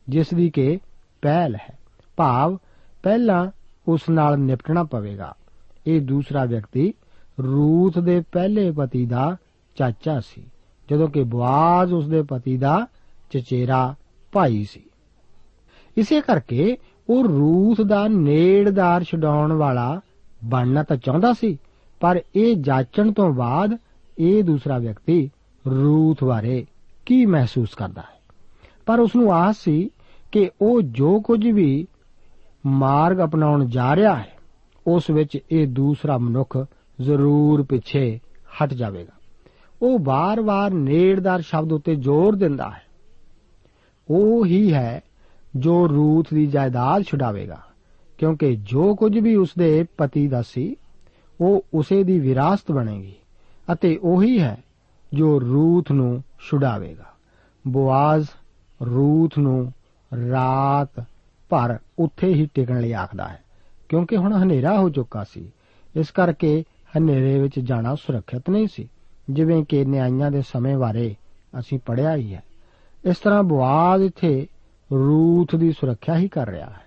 ਜਿਸ 0.10 0.34
ਦੀ 0.34 0.50
ਕਿ 0.50 0.80
ਪਹਿਲ 1.22 1.56
ਹੈ। 1.56 1.78
ਭਾਵ 2.18 2.58
ਪਹਿਲਾਂ 3.04 3.48
ਉਸ 3.88 4.10
ਨਾਲ 4.10 4.38
ਨਿਪਟਣਾ 4.40 4.84
ਪਵੇਗਾ। 4.84 5.34
ਇਹ 5.88 6.02
ਦੂਸਰਾ 6.02 6.46
ਵਿਅਕਤੀ 6.46 6.94
ਰੂਥ 7.44 8.00
ਦੇ 8.00 8.22
ਪਹਿਲੇ 8.32 8.72
ਪਤੀ 8.72 9.06
ਦਾ 9.06 9.38
ਚਾਚਾ 9.76 10.20
ਸੀ, 10.20 10.44
ਜਦੋਂ 10.92 11.08
ਕਿ 11.08 11.24
ਬਵਾਜ਼ 11.24 11.94
ਉਸ 11.94 12.08
ਦੇ 12.08 12.22
ਪਤੀ 12.22 12.58
ਦਾ 12.58 12.88
ਚਚੇਰਾ 13.32 13.96
ਭਾਈ 14.32 14.64
ਸੀ। 14.64 14.84
ਇਸੇ 15.98 16.22
ਕਰਕੇ 16.22 16.78
ਉਹ 17.10 17.24
ਰੂਥ 17.24 17.82
ਦਾ 17.82 18.08
ਨੇੜਦਾਰ 18.08 19.04
ਛਡਾਉਣ 19.04 19.54
ਵਾਲਾ 19.54 20.00
ਬਣਨਾ 20.44 20.84
ਤਾਂ 20.84 20.98
ਚਾਹੁੰਦਾ 20.98 21.34
ਸੀ, 21.34 21.58
ਪਰ 22.00 22.22
ਇਹ 22.36 22.56
ਜਾਚਣ 22.56 23.12
ਤੋਂ 23.12 23.30
ਬਾਅਦ 23.30 23.78
ਇਹ 24.20 24.44
ਦੂਸਰਾ 24.44 24.78
ਵਿਅਕਤੀ 24.78 25.30
ਰੂਥ 25.70 26.24
ਬਾਰੇ 26.24 26.66
ਕੀ 27.06 27.26
ਮਹਿਸੂਸ 27.26 27.70
ਕਰਦਾ 27.76 28.02
ਹੈ? 28.02 28.20
ਪਰ 28.86 29.00
ਉਸ 29.00 29.16
ਨੂੰ 29.16 29.34
ਆਸ 29.34 29.58
ਸੀ 29.58 29.90
ਕਿ 30.32 30.50
ਉਹ 30.62 30.82
ਜੋ 30.82 31.20
ਕੁਝ 31.20 31.48
ਵੀ 31.48 31.88
ਮਾਰਗ 32.66 33.30
ਅਪਣਾਉਣ 33.30 33.66
ਜਾ 33.66 33.96
ਰਿਹਾ 33.96 34.16
ਹੈ, 34.16 34.38
ਉਸ 34.88 35.10
ਵਿੱਚ 35.10 35.38
ਇਹ 35.52 35.68
ਦੂਸਰਾ 35.68 36.18
ਮਨੁੱਖ 36.18 36.66
ਜ਼ਰੂਰ 37.02 37.64
ਪਿੱਛੇ 37.64 38.20
ਹਟ 38.20 38.74
ਜਾਵੇਗਾ। 38.74 39.18
ਉਹ 39.82 40.00
ਬਾਰ-ਬਾਰ 40.00 40.72
ਨੇੜਦਾਰ 40.72 41.42
ਸ਼ਬਦ 41.42 41.74
ਉੱਤੇ 41.74 41.96
ਜ਼ੋਰ 41.96 42.36
ਦਿੰਦਾ 42.36 42.70
ਹੈ। 42.70 42.82
ਉਹ 44.10 44.46
ਹੀ 44.46 44.74
ਹੈ 44.74 45.02
ਜੋ 45.56 45.90
ਰੂਥ 45.90 46.34
ਦੀ 46.34 46.48
ਜਾਇਦਾਦ 46.48 47.04
ਛੁਡਾਵੇਗਾ, 47.04 47.62
ਕਿਉਂਕਿ 48.18 48.56
ਜੋ 48.56 48.96
ਕੁਝ 48.96 49.20
ਵੀ 49.20 49.36
ਉਸਦੇ 49.36 49.86
ਪਤੀ 49.98 50.28
ਦਾ 50.28 50.42
ਸੀ, 50.42 50.76
ਉਹ 51.42 51.66
ਉਸੇ 51.74 52.04
ਦੀ 52.04 52.20
ਵਿਰਾਸਤ 52.20 52.72
ਬਣੇਗੀ 52.72 53.14
ਅਤੇ 53.74 54.00
ਉਹੀ 54.04 54.40
ਹੈ 54.40 54.64
ਜੋ 55.14 55.40
ਰੂਥ 55.42 55.92
ਨੂੰ 55.92 56.24
ਛੁਡਾਵੇਗਾ। 56.50 57.06
ਬੋਆਜ਼ 57.68 58.28
ਰੂਥ 58.82 59.38
ਨੂੰ 59.38 59.74
ਰਾਤ 60.32 61.04
ਭਰ 61.50 61.78
ਉੱਥੇ 62.00 62.34
ਹੀ 62.34 62.46
ਟਿਕਣ 62.54 62.82
ਲਈ 62.82 62.92
ਆਖਦਾ 62.92 63.28
ਹੈ, 63.28 63.40
ਕਿਉਂਕਿ 63.90 64.18
ਹੁਣ 64.18 64.34
ਹਨੇਰਾ 64.34 64.80
ਹੋ 64.80 64.90
ਚੁੱਕਾ 64.90 65.24
ਸੀ। 65.24 65.52
ਇਸ 65.96 66.12
ਕਰਕੇ 66.12 66.64
ਹਨੇਰੇ 66.98 67.40
ਵਿੱਚ 67.40 67.60
ਜਾਣਾ 67.60 67.96
ਸੁਰੱਖਿਅਤ 67.96 68.50
ਨਹੀਂ 68.50 68.68
ਸੀ, 68.68 68.90
ਜਿਵੇਂ 69.30 69.64
ਕਿ 69.66 69.86
ਨਿਆਂਇਆਂ 69.86 70.32
ਦੇ 70.32 70.42
ਸਮੇਂ 70.42 70.78
ਬਾਰੇ 70.78 71.16
ਅਸੀਂ 71.60 71.80
ਪੜਿਆ 71.86 72.16
ਹੀ 72.16 72.34
ਹੈ। 72.34 72.44
ਇਸ 73.06 73.18
ਤਰ੍ਹਾਂ 73.18 73.44
ਬਵਾਜ਼ 73.44 74.04
ਇੱਥੇ 74.04 74.48
ਰੂਥ 74.92 75.56
ਦੀ 75.56 75.72
ਸੁਰੱਖਿਆ 75.72 76.18
ਹੀ 76.18 76.28
ਕਰ 76.28 76.48
ਰਿਹਾ 76.48 76.70
ਹੈ। 76.70 76.86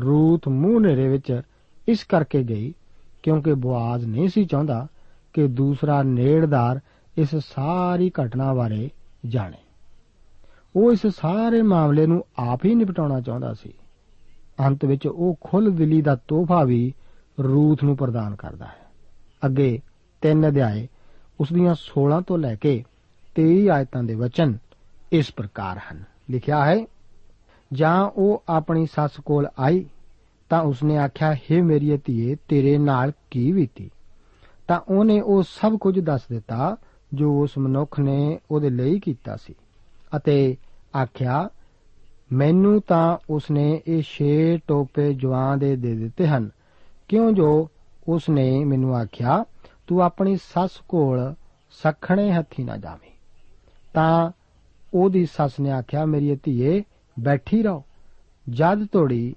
ਰੂਥ 0.00 0.48
ਮੂੰਹ 0.48 0.80
ਹਨੇਰੇ 0.80 1.08
ਵਿੱਚ 1.08 1.40
ਇਸ 1.88 2.04
ਕਰਕੇ 2.04 2.42
ਗਈ 2.42 2.72
ਕਿਉਂਕਿ 3.22 3.54
ਬਵਾਜ਼ 3.54 4.06
ਨਹੀਂ 4.06 4.28
ਸੀ 4.28 4.44
ਚਾਹੁੰਦਾ 4.44 4.86
ਕਿ 5.32 5.46
ਦੂਸਰਾ 5.46 6.02
ਨੇੜਦਾਰ 6.02 6.80
ਇਸ 7.18 7.36
ਸਾਰੀ 7.36 8.12
ਘਟਨਾ 8.24 8.54
ਬਾਰੇ 8.54 8.90
ਜਾਣੇ। 9.26 9.58
ਉਹ 10.76 10.92
ਇਸ 10.92 11.06
ਸਾਰੇ 11.06 11.62
ਮਾਮਲੇ 11.62 12.06
ਨੂੰ 12.06 12.24
ਆਪ 12.38 12.64
ਹੀ 12.64 12.74
ਨਿਪਟਾਉਣਾ 12.74 13.20
ਚਾਹੁੰਦਾ 13.20 13.54
ਸੀ। 13.54 13.72
ਅੰਤ 14.60 14.84
ਵਿੱਚ 14.84 15.06
ਉਹ 15.06 15.38
ਖੁੱਲ 15.40 15.70
ਦਿਲੀ 15.70 16.02
ਦਾ 16.02 16.16
ਤੋਹਫਾ 16.16 16.64
ਵੀ 16.64 16.94
ਰੂਥ 17.42 17.84
ਨੂੰ 17.84 17.96
ਪ੍ਰਦਾਨ 17.96 18.34
ਕਰਦਾ 18.34 18.66
ਹੈ। 18.66 18.86
ਅੱਗੇ 19.46 19.80
ਤਿੰਨ 20.20 20.48
ਅਧਿਆਏ 20.48 20.88
ਉਸ 21.40 21.52
ਦੀਆਂ 21.52 21.74
16 21.74 22.20
ਤੋਂ 22.20 22.38
ਲੈ 22.38 22.54
ਕੇ 22.54 22.84
23 23.36 23.68
ਆਇਤਾਂ 23.68 24.02
ਦੇ 24.02 24.14
ਵਚਨ 24.14 24.58
ਇਸ 25.12 25.32
ਪ੍ਰਕਾਰ 25.32 25.78
ਹਨ। 25.78 26.04
ਲਿਖਿਆ 26.30 26.64
ਹੈ, 26.64 26.86
ਜਾਂ 27.72 28.04
ਉਹ 28.04 28.42
ਆਪਣੀ 28.48 28.86
ਸੱਸ 28.86 29.10
ਕੋਲ 29.24 29.48
ਆਈ, 29.58 29.86
ਤਾਂ 30.50 30.62
ਉਸਨੇ 30.62 30.98
ਆਖਿਆ 30.98 31.32
हे 31.32 31.64
ਮੇਰੀ 31.64 31.98
ਧੀਏ, 32.04 32.36
ਤੇਰੇ 32.48 32.78
ਨਾਲ 32.78 33.12
ਕੀ 33.30 33.52
ਬੀਤੀ? 33.52 33.90
ਤਾਂ 34.68 34.80
ਉਹਨੇ 34.88 35.20
ਉਹ 35.20 35.42
ਸਭ 35.42 35.78
ਕੁਝ 35.78 36.00
ਦੱਸ 36.00 36.20
ਦਿੱਤਾ 36.30 36.76
ਜੋ 37.14 37.42
ਉਸ 37.42 37.58
ਮਨੁੱਖ 37.58 38.00
ਨੇ 38.00 38.38
ਉਹਦੇ 38.50 38.70
ਲਈ 38.70 39.00
ਕੀਤਾ 39.00 39.36
ਸੀ। 39.36 39.54
ਅਤੇ 40.16 40.56
ਆਖਿਆ, 41.02 41.48
ਮੈਨੂੰ 42.32 42.80
ਤਾਂ 42.80 43.18
ਉਸਨੇ 43.30 43.82
ਇਹ 43.86 44.02
ਛੇ 44.02 44.58
ਟੋਪੇ 44.68 45.14
ਜਵਾਂ 45.14 45.56
ਦੇ 45.56 45.76
ਦੇ 45.76 45.94
ਦਿੱਤੇ 45.94 46.26
ਹਨ। 46.26 46.50
ਕਿਉਂ 47.08 47.32
ਜੋ 47.32 47.70
ਉਸਨੇ 48.08 48.64
ਮੈਨੂੰ 48.64 48.96
ਆਖਿਆ, 48.96 49.44
ਤੂੰ 49.86 50.02
ਆਪਣੀ 50.02 50.36
ਸੱਸ 50.36 50.70
ਕੋਲ 50.88 51.34
ਸਖਣੇ 51.70 52.32
ਹੱਥੀ 52.32 52.64
ਨਾ 52.64 52.76
ਜਾਵੇਂ। 52.76 53.10
ਤਾਂ 53.94 54.30
ਉਹਦੀ 54.94 55.26
ਸੱਸ 55.26 55.60
ਨੇ 55.60 55.70
ਆਖਿਆ, 55.70 56.04
ਮੇਰੀ 56.04 56.36
ਧੀਏ, 56.42 56.82
ਬੈਠੀ 57.20 57.62
ਰਹੋ। 57.62 57.84
ਜਦ 58.50 58.86
ਤੋੜੀ 58.86 59.34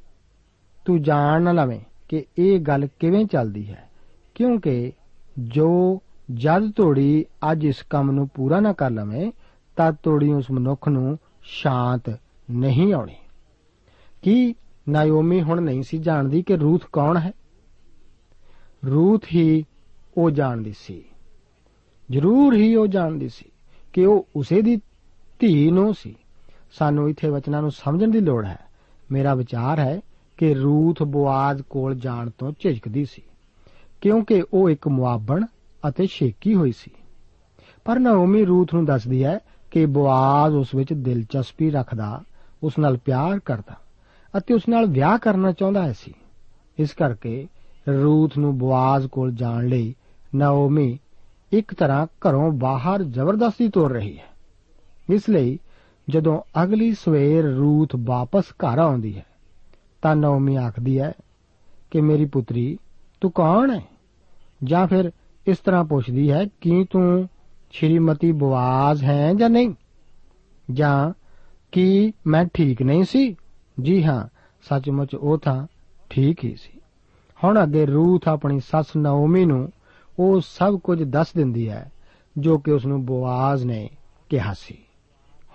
ਤੂੰ 0.86 1.04
ਜਾਣ 1.04 1.42
ਨਾ 1.42 1.52
ਲਵੇਂ 1.52 1.80
ਕਿ 2.10 2.26
ਇਹ 2.38 2.60
ਗੱਲ 2.60 2.88
ਕਿਵੇਂ 3.00 3.26
ਚੱਲਦੀ 3.26 3.68
ਹੈ। 3.68 3.90
ਕਿਉਂਕਿ 4.36 4.92
ਜੋ 5.40 6.02
ਜਦ 6.34 6.72
ਤੋੜੀ 6.72 7.26
ਅੱਜ 7.52 7.66
ਇਸ 7.66 7.84
ਕੰਮ 7.84 8.12
ਨੂੰ 8.12 8.28
ਪੂਰਾ 8.28 8.60
ਨਾ 8.60 8.74
ਕਰ 8.74 8.90
ਲਵੇਂ, 8.92 9.32
ਤਦ 9.78 9.96
ਤੋੜੀ 10.04 10.34
ਉਸ 10.34 10.52
ਮਨੁੱਖ 10.52 10.88
ਨੂੰ 10.90 11.18
ਸ਼ਾਂਤ 11.44 12.20
ਨਹੀਂ 12.52 12.94
ਆਉਣੀ। 12.94 13.16
ਕੀ 14.22 14.56
ਨਾਇਓਮੀ 14.90 15.42
ਹੁਣ 15.42 15.62
ਨਹੀਂ 15.62 15.84
ਸੀ 15.84 15.98
ਜਾਣਦੀ 15.98 16.42
ਕਿ 16.42 16.56
ਰੂਥ 16.56 16.86
ਕੌਣ 16.92 17.18
ਹੈ? 17.18 17.32
ਰੂਥ 18.86 19.26
ਹੀ 19.34 19.66
ਉਹ 20.18 20.32
ਜਾਣਦੀ 20.32 20.74
ਸੀ। 20.80 21.04
ਜ਼ਰੂਰ 22.12 22.56
ਹੀ 22.56 22.76
ਉਹ 22.76 22.88
ਜਾਣਦੀ 22.88 23.30
ਸੀ 23.30 23.46
ਕਿ 23.94 24.06
ਉਹ 24.06 24.28
ਉਸੇ 24.36 24.62
ਦੀ 24.62 24.82
ਧੀ 25.40 25.72
ਨੂੰ 25.72 25.94
ਸੀ। 25.94 26.16
ਸਾਨੂੰ 26.72 27.10
ਇੱਥੇ 27.10 27.30
ਵਚਨਾਂ 27.30 27.62
ਨੂੰ 27.62 27.72
ਸਮਝਣ 27.72 28.08
ਦੀ 28.08 28.20
ਲੋੜ 28.20 28.46
ਹੈ। 28.46 28.60
ਮੇਰਾ 29.12 29.36
ਵਿਚਾਰ 29.36 29.80
ਹੈ 29.80 30.00
ਕਿ 30.38 30.54
ਰੂਥ 30.54 31.04
ਬੋਆਜ਼ 31.04 31.62
ਕੋਲ 31.62 31.96
ਜਾਣ 31.96 32.30
ਤੋਂ 32.30 32.52
ਝਿਜਕਦੀ 32.60 33.06
ਸੀ, 33.06 33.22
ਕਿਉਂਕਿ 34.02 34.44
ਉਹ 34.54 34.70
ਇੱਕ 34.70 34.88
ਮੁਆਬਣ 34.88 35.46
ਅਤੇ 35.88 36.08
ਸ਼ੇਕੀ 36.08 36.56
ਹੋਈ 36.56 36.72
ਸੀ। 36.72 36.92
ਪਰ 37.86 38.00
ਨਾਓਮੀ 38.00 38.46
ਰੂਥ 38.46 38.74
ਨੂੰ 38.74 38.86
ਦੱਸਦੀ 38.86 39.24
ਹੈ 39.24 39.40
ਕਿ 39.72 39.86
ਬੋਆਜ਼ 39.86 40.56
ਉਸ 40.56 40.76
ਵਿੱਚ 40.76 40.94
ਦਿਲਚਸਪੀ 40.94 41.72
ਰੱਖਦਾ, 41.72 42.24
ਉਸ 42.64 42.80
ਨਾਲ 42.80 42.98
ਪਿਆਰ 42.98 43.40
ਕਰਦਾ 43.40 43.76
ਅਤੇ 44.38 44.54
ਉਸ 44.54 44.70
ਨਾਲ 44.70 44.86
ਵਿਆਹ 44.86 45.18
ਕਰਨਾ 45.18 45.52
ਚਾਹੁੰਦਾ 45.52 45.94
ਸੀ। 45.94 46.14
ਇਸ 46.80 46.94
ਕਰਕੇ 46.94 47.48
ਰੂਥ 48.04 48.38
ਨੂੰ 48.38 48.58
ਬੋਆਜ਼ 48.58 49.08
ਕੋਲ 49.08 49.32
ਜਾਣ 49.32 49.68
ਲਈ 49.68 49.96
ਨਾਓਮੀ 50.36 51.00
ਇੱਕ 51.52 51.74
ਤਰ੍ਹਾਂ 51.74 52.06
ਘਰੋਂ 52.06 52.52
ਬਾਹਰ 52.52 53.04
ਜ਼ਬਰਦਸਤੀ 53.04 53.70
ਤੋਰ 53.70 53.92
ਰਹੀ 53.92 54.18
ਹੈ। 54.18 54.26
ਇਸ 55.10 55.30
ਲਈ 55.30 55.60
ਜਦੋਂ 56.10 56.42
ਅਗਲੀ 56.64 56.94
ਸਵੇਰ 56.94 57.44
ਰੂਥ 57.44 57.90
ਵਾਪਸ 57.96 58.44
ਘਰ 58.52 58.80
ਆਉਂਦੀ 58.80 59.18
ਹੈ, 59.18 59.26
ਤਾਂ 60.02 60.16
ਨਾਓਮੀ 60.16 60.56
ਆਖਦੀ 60.56 61.00
ਹੈ 61.00 61.14
ਕਿ, 61.92 62.02
ਮੇਰੀ 62.02 62.26
ਪੁੱਤਰੀ, 62.26 62.78
ਤੂੰ 63.22 63.32
ਕੌਣ 63.32 63.72
ਹੈ? 63.72 63.82
ਜਾਂ 64.64 64.88
ਫਿਰ 64.88 65.12
ਇਸ 65.48 65.58
ਤਰ੍ਹਾਂ 65.58 65.84
ਪੁੱਛਦੀ 65.84 66.32
ਹੈ, 66.32 66.46
ਕਿ 66.62 66.86
ਤੂੰ 66.92 67.30
ਸ਼੍ਰੀਮਤੀ 67.72 68.32
ਬਵਾਜ਼ 68.32 69.04
ਹੈ 69.04 69.34
ਜਾਂ 69.34 69.50
ਨਹੀਂ? 69.50 69.74
ਜਾਂ 70.72 71.14
ਕੀ 71.72 72.14
ਮੈਂ 72.28 72.46
ਠੀਕ 72.54 72.82
ਨਹੀਂ 72.82 73.04
ਸੀ? 73.04 73.36
ਜੀ 73.82 74.04
ਹਾਂ, 74.04 74.28
ਸੱਚਮੁੱਚ 74.70 75.16
ਉਹ 75.16 75.38
ਤਾਂ 75.38 75.68
ਠੀਕ 76.10 76.44
ਹੀ 76.44 76.56
ਸੀ। 76.56 76.80
ਹੁਣ 77.44 77.64
ਅੱਗੇ 77.64 77.86
ਰੂਥ 77.86 78.28
ਆਪਣੀ 78.28 78.60
ਸੱਸ 78.60 78.96
ਨਾਓਮੀ 78.98 79.46
ਨੂੰ 79.46 79.72
ਉਹ 80.20 80.42
ਸਭ 80.42 80.80
ਕੁਝ 80.80 81.04
ਦੱਸ 81.04 81.34
ਦਿੰਦੀ 81.34 81.70
ਹੈ, 81.70 81.92
ਜੋ 82.38 82.58
ਕਿ 82.58 82.72
ਉਸ 82.72 82.86
ਨੂੰ 82.86 83.06
ਬਵਾਜ਼ 83.06 83.66
ਨੇ 83.66 83.90
ਕਿਹਾ 84.30 84.54
ਸੀ। 84.54 84.78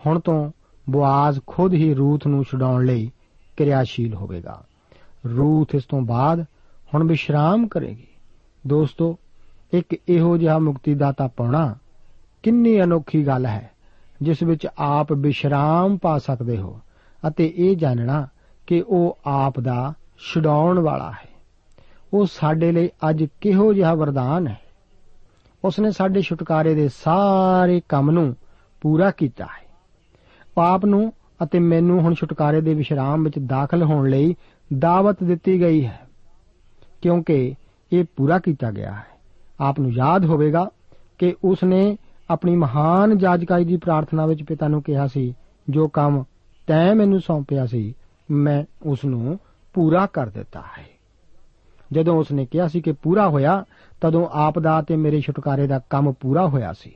ਹੁਣ 0.06 0.20
ਤੋਂ 0.20 0.52
ਬਵਾਜ਼ 0.90 1.40
ਖੁਦ 1.46 1.72
ਹੀ 1.72 1.94
ਰੂਥ 1.94 2.26
ਨੂੰ 2.26 2.44
ਛਡਾਉਣ 2.44 2.84
ਲਈ 2.84 3.10
ਕਿਰਿਆਸ਼ੀਲ 3.56 4.14
ਹੋਵੇਗਾ। 4.14 4.64
ਰੂਥ 5.36 5.74
ਇਸ 5.74 5.84
ਤੋਂ 5.84 6.00
ਬਾਅਦ 6.00 6.44
ਹੁਣ 6.94 7.04
ਵਿਸ਼ਰਾਮ 7.04 7.68
ਕਰੇਗੀ। 7.68 8.06
ਦੋਸਤੋ 8.66 9.18
ਇੱਕ 9.72 9.96
ਇਹੋ 10.08 10.36
ਜਿਹਾ 10.36 10.58
ਮੁਕਤੀਦਾਤਾ 10.58 11.26
ਪਾਉਣਾ 11.26 11.74
ਕਿੰਨੀ 12.42 12.82
ਅਨੋਖੀ 12.82 13.26
ਗੱਲ 13.26 13.46
ਹੈ, 13.46 13.70
ਜਿਸ 14.22 14.42
ਵਿੱਚ 14.42 14.66
ਆਪ 14.78 15.12
ਵਿਸ਼ਰਾਮ 15.12 15.96
ਪਾ 15.96 16.18
ਸਕਦੇ 16.18 16.56
ਹੋ 16.56 16.80
ਅਤੇ 17.28 17.52
ਇਹ 17.56 17.76
ਜਾਣਨਾ 17.76 18.26
ਕਿ 18.66 18.84
ਉਹ 18.86 19.18
ਆਪ 19.26 19.60
ਦਾ 19.60 19.92
ਛਡਾਉਣ 20.18 20.78
ਵਾਲਾ 20.78 21.10
ਹੈ। 21.10 21.28
ਉਹ 22.14 22.26
ਸਾਡੇ 22.26 22.72
ਲਈ 22.72 22.88
ਅੱਜ 23.10 23.24
ਕਿਹੋ 23.40 23.72
ਜਿਹਾ 23.72 23.94
ਵਰਦਾਨ 23.94 24.46
ਹੈ। 24.46 24.58
ਉਸਨੇ 25.64 25.90
ਸਾਡੇ 25.90 26.22
ਛੁਟਕਾਰੇ 26.22 26.74
ਦੇ 26.74 26.88
ਸਾਰੇ 26.88 27.80
ਕੰਮ 27.88 28.10
ਨੂੰ 28.10 28.36
ਪੂਰਾ 28.80 29.10
ਕੀਤਾ 29.10 29.44
ਹੈ। 29.44 29.66
ਪਾਪ 30.54 30.84
ਨੂੰ 30.84 31.12
ਅਤੇ 31.42 31.58
ਮੈਨੂੰ 31.58 32.00
ਹੁਣ 32.00 32.14
ਛੁਟਕਾਰੇ 32.14 32.60
ਦੇ 32.60 32.74
ਵਿਸ਼ਰਾਮ 32.74 33.24
ਵਿੱਚ 33.24 33.38
ਦਾਖਲ 33.38 33.82
ਹੋਣ 33.82 34.10
ਲਈ 34.10 34.34
ਦਾਵਤ 34.78 35.22
ਦਿੱਤੀ 35.24 35.60
ਗਈ 35.60 35.84
ਹੈ, 35.84 36.00
ਕਿਉਂਕਿ 37.02 37.54
ਇਹ 37.92 38.04
ਪੂਰਾ 38.16 38.38
ਕੀਤਾ 38.38 38.70
ਗਿਆ 38.70 38.92
ਹੈ। 38.92 39.11
ਆਪ 39.62 39.80
ਨੂੰ 39.80 39.92
ਯਾਦ 39.92 40.24
ਹੋਵੇਗਾ 40.24 40.70
ਕਿ 41.18 41.34
ਉਸਨੇ 41.44 41.96
ਆਪਣੀ 42.30 42.56
ਮਹਾਨ 42.56 43.18
ਜਾਜਕਾਈ 43.18 43.64
ਦੀ 43.64 43.76
ਪ੍ਰਾਰਥਨਾ 43.76 44.26
ਵਿੱਚ 44.26 44.42
ਪਿਤਾ 44.42 44.68
ਨੂੰ 44.68 44.82
ਕਿਹਾ 44.82 45.06
ਸੀ, 45.06 45.34
ਜੋ 45.70 45.88
ਕੰਮ 45.88 46.24
ਤੈਂ 46.66 46.94
ਮੈਨੂੰ 46.94 47.20
ਸੌਂਪਿਆ 47.20 47.66
ਸੀ, 47.66 47.94
ਮੈਂ 48.30 48.64
ਉਸ 48.82 49.04
ਨੂੰ 49.04 49.38
ਪੂਰਾ 49.72 50.06
ਕਰ 50.06 50.26
ਦਿੱਤਾ 50.26 50.60
ਹੈ। 50.60 50.84
ਜਦੋਂ 51.92 52.16
ਉਸਨੇ 52.16 52.46
ਕਿਹਾ 52.46 52.68
ਸੀ 52.68 52.80
ਕਿ 52.80 52.92
ਪੂਰਾ 52.92 53.28
ਹੋਇਆ, 53.28 53.64
ਤਦੋਂ 54.00 54.28
ਆਪ 54.32 54.58
ਦਾ 54.58 54.82
ਤੇ 54.82 54.96
ਮੇਰੇ 54.96 55.20
ਛੁਟਕਾਰੇ 55.20 55.66
ਦਾ 55.66 55.80
ਕੰਮ 55.90 56.12
ਪੂਰਾ 56.12 56.48
ਹੋਇਆ 56.48 56.72
ਸੀ। 56.72 56.92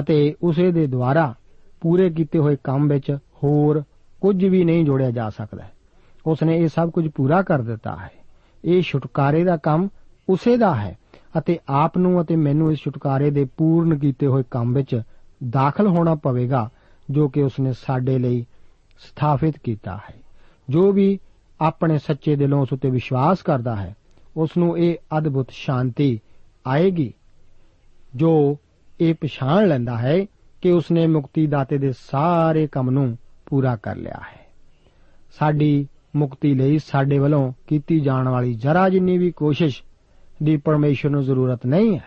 ਅਤੇ 0.00 0.34
ਉਸੇ 0.42 0.72
ਦੇ 0.72 0.86
ਦੁਆਰਾ 0.86 1.34
ਪੂਰੇ 1.80 2.10
ਕੀਤੇ 2.10 2.38
ਹੋਏ 2.38 2.56
ਕੰਮ 2.64 2.88
ਵਿੱਚ 2.88 3.18
ਹੋਰ 3.42 3.82
ਕੁਝ 4.20 4.44
ਵੀ 4.44 4.64
ਨਹੀਂ 4.64 4.84
ਜੋੜਿਆ 4.84 5.10
ਜਾ 5.10 5.30
ਸਕਦਾ। 5.30 5.64
ਉਸਨੇ 6.26 6.58
ਇਹ 6.58 6.68
ਸਭ 6.68 6.90
ਕੁਝ 6.90 7.08
ਪੂਰਾ 7.08 7.42
ਕਰ 7.42 7.62
ਦਿੱਤਾ 7.62 7.96
ਹੈ। 7.96 8.10
ਇਹ 8.64 8.82
ਛੁਟਕਾਰੇ 8.82 9.44
ਦਾ 9.44 9.56
ਕੰਮ 9.56 9.88
ਉਸੇ 10.28 10.56
ਦਾ 10.56 10.74
ਹੈ 10.74 10.98
ਅਤੇ 11.38 11.58
ਆਪ 11.68 11.98
ਨੂੰ 11.98 12.22
ਅਤੇ 12.22 12.36
ਮੈਨੂੰ 12.36 12.72
ਇਸ 12.72 12.78
ਛੁਟਕਾਰੇ 12.78 13.30
ਦੇ 13.30 13.44
ਪੂਰਨ 13.44 13.98
ਕੀਤੇ 13.98 14.26
ਹੋਏ 14.26 14.42
ਕੰਮ 14.50 14.74
ਵਿੱਚ 14.74 15.02
ਦਾਖਲ 15.48 15.86
ਹੋਣਾ 15.86 16.14
ਪਵੇਗਾ, 16.14 16.70
ਜੋ 17.10 17.28
ਕਿ 17.28 17.42
ਉਸਨੇ 17.42 17.72
ਸਾਡੇ 17.72 18.18
ਲਈ 18.18 18.46
ਸਥਾਪਿਤ 18.98 19.58
ਕੀਤਾ 19.58 19.96
ਹੈ। 19.96 20.14
ਜੋ 20.68 20.92
ਵੀ 20.92 21.18
ਆਪਣੇ 21.60 21.98
ਸੱਚੇ 21.98 22.36
ਦਿਲੋਂ 22.36 22.62
ਉਸ 22.62 22.72
ਉੱਤੇ 22.72 22.90
ਵਿਸ਼ਵਾਸ 22.90 23.42
ਕਰਦਾ 23.42 23.76
ਹੈ 23.76 23.96
ਉਸ 24.36 24.50
ਨੂੰ 24.58 24.78
ਇਹ 24.78 24.94
ਅਦਭੁਤ 25.18 25.46
ਸ਼ਾਂਤੀ 25.50 26.20
ਆਏਗੀ, 26.66 27.14
ਜੋ 28.16 28.58
ਇਹ 29.00 29.14
ਪਛਾਣ 29.14 29.68
ਲੈਂਦਾ 29.68 29.98
ਹੈ 29.98 30.26
ਕਿ 30.62 30.72
ਉਸਨੇ 30.72 31.06
ਮੁਕਤੀ 31.06 31.46
ਦਾਤੇ 31.46 31.78
ਦੇ 31.78 31.92
ਸਾਰੇ 31.92 32.66
ਕੰਮ 32.66 32.90
ਨੂੰ 32.90 33.18
ਪੂਰਾ 33.46 33.76
ਕਰ 33.76 33.96
ਲਿਆ 33.96 34.20
ਹੈ। 34.32 34.40
ਸਾਡੀ 35.38 35.88
ਮੁਕਤੀ 36.16 36.54
ਲਈ 36.54 36.78
ਸਾਡੇ 36.78 37.18
ਵੱਲੋਂ 37.18 37.52
ਕੀਤੀ 37.66 38.00
ਜਾਣ 38.00 38.28
ਵਾਲੀ 38.28 38.54
ਜਰਾ 38.54 38.88
ਜਿੰਨੀ 38.88 39.18
ਵੀ 39.18 39.30
ਕੋਸ਼ਿਸ਼ 39.30 39.82
ਦੀ 40.42 40.56
ਪਰਮੇਸ਼ਰ 40.56 41.10
ਨੂੰ 41.10 41.22
ਜ਼ਰੂਰਤ 41.22 41.66
ਨਹੀਂ 41.66 41.94
ਹੈ। 41.94 42.04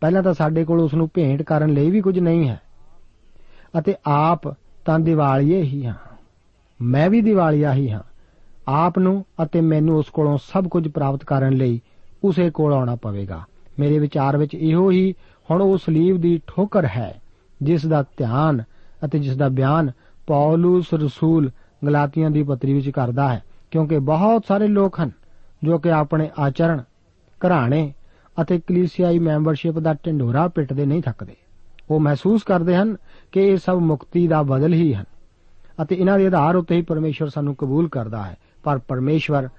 ਪਹਿਲਾਂ 0.00 0.22
ਤਾਂ 0.22 0.34
ਸਾਡੇ 0.34 0.64
ਕੋਲ 0.64 0.80
ਉਸ 0.80 0.94
ਨੂੰ 0.94 1.10
ਭੇਂਟ 1.14 1.42
ਕਰਨ 1.42 1.70
ਲਈ 1.70 1.90
ਵੀ 1.90 2.00
ਕੁਝ 2.00 2.18
ਨਹੀਂ 2.18 2.48
ਹੈ। 2.48 2.60
ਅਤੇ 3.78 3.94
ਆਪ 4.06 4.48
ਤਾਂ 4.84 4.98
ਦਿਵਾਲੀਏ 4.98 5.62
ਹੀ 5.62 5.86
ਹਾਂ। 5.86 5.94
ਮੈਂ 6.82 7.10
ਵੀ 7.10 7.20
ਦਿਵਾਲੀਆ 7.20 7.74
ਹੀ 7.74 7.90
ਹਾਂ। 7.90 8.00
ਆਪ 8.68 8.98
ਨੂੰ 8.98 9.24
ਅਤੇ 9.42 9.60
ਮੈਨੂੰ 9.60 9.98
ਉਸ 9.98 10.06
ਕੋਲੋਂ 10.06 10.38
ਸਭ 10.38 10.68
ਕੁਝ 10.68 10.88
ਪ੍ਰਾਪਤ 10.88 11.24
ਕਰਨ 11.24 11.52
ਲਈ 11.52 11.80
ਉਸੇ 12.24 12.50
ਕੋਲ 12.50 12.72
ਆਉਣਾ 12.72 12.96
ਪਵੇਗਾ। 12.96 13.44
ਮੇਰੇ 13.78 13.98
ਵਿਚਾਰ 13.98 14.36
ਵਿੱਚ 14.36 14.54
ਇਹੋ 14.54 14.90
ਹੀ 14.90 15.14
ਹੁਣ 15.50 15.62
ਉਹ 15.62 15.78
ਸਲੀਬ 15.78 16.16
ਦੀ 16.16 16.40
ਠੋਕਰ 16.46 16.84
ਹੈ, 16.84 17.20
ਜਿਸ 17.62 17.86
ਦਾ 17.86 18.02
ਧਿਆਨ 18.02 18.62
ਅਤੇ 19.04 19.18
ਜਿਸ 19.18 19.36
ਦਾ 19.36 19.48
ਬਿਆਨ 19.48 19.90
ਪੌਲਸ 20.26 20.94
ਰਸੂਲ 20.94 21.50
ਗਲਾਤੀਆਂ 21.86 22.30
ਦੀ 22.30 22.42
ਪੱਤਰੀ 22.42 22.72
ਵਿੱਚ 22.72 22.90
ਕਰਦਾ 22.90 23.28
ਹੈ, 23.28 23.42
ਕਿਉਂਕਿ 23.70 23.98
ਬਹੁਤ 23.98 24.42
ਸਾਰੇ 24.48 24.68
ਲੋਕ 24.68 25.00
ਹਨ 25.00 25.10
ਜੋ 25.62 25.78
ਕਿ 25.78 25.90
ਆਪਣੇ 25.90 26.30
ਆਚਰਣ 26.38 26.82
ਘਰਾਣੇ 27.47 27.93
ਅਤੇ 28.41 28.59
ਕਲੀਸਿਆਈ 28.59 29.19
ਮੈਂਬਰਸ਼ਿਪ 29.19 29.79
ਦਾ 29.79 29.93
ਢਿੰਡੋਰਾ 29.93 30.47
ਪਿੱਟਦੇ 30.47 30.85
ਨਹੀਂ 30.85 31.01
ਥੱਕਦੇ 31.01 31.35
ਉਹ 31.91 31.99
ਮਹਿਸੂਸ 31.99 32.43
ਕਰਦੇ 32.43 32.75
ਹਨ 32.75 32.95
ਕਿ 33.31 33.47
ਇਹ 33.47 33.57
ਸਭ 33.57 33.77
ਮੁਕਤੀ 33.77 34.27
ਦਾ 34.27 34.41
ਬਦਲ 34.43 34.73
ਹੀ 34.73 34.93
ਹਨ 34.93 35.05
ਅਤੇ 35.81 35.95
ਇਹਨਾਂ 35.95 36.17
ਦੇ 36.19 36.27
ਆਧਾਰ 36.27 36.55
ਉੱਤੇ 36.55 36.75
ਹੀ 36.75 36.81
ਪਰਮੇਸ਼ਵਰ 36.81 37.29
ਸਾਨੂੰ 37.29 37.55
ਕਬੂਲ 37.55 37.89
ਕਰਦਾ 37.89 38.23
ਹੈ 38.23 38.37
ਪਰ 38.63 38.77
ਪਰਮੇਸ਼ਵਰ 38.77 39.49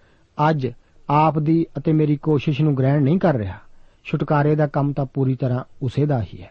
ਅੱਜ 0.51 0.69
ਆਪ 1.11 1.39
ਦੀ 1.39 1.67
ਅਤੇ 1.79 1.93
ਮੇਰੀ 1.93 2.17
ਕੋਸ਼ਿਸ਼ 2.17 2.61
ਨੂੰ 2.61 2.77
ਗ੍ਰਹਿਣ 2.77 3.03
ਨਹੀਂ 3.03 3.19
ਕਰ 3.19 3.35
ਰਿਹਾ 3.35 3.59
ਛੁਟਕਾਰੇ 4.05 4.57
ਦਾ 4.57 4.67
ਕੰਮ 4.67 4.93
ਤਾਂ 4.93 5.07
ਪੂਰੀ 5.07 5.35
ਤਰ੍ਹਾਂ 5.35 5.65
ਉਸੇ 5.83 6.07
ਦਾ 6.07 6.23
ਹੀ 6.23 6.43
ਹੈ 6.43 6.51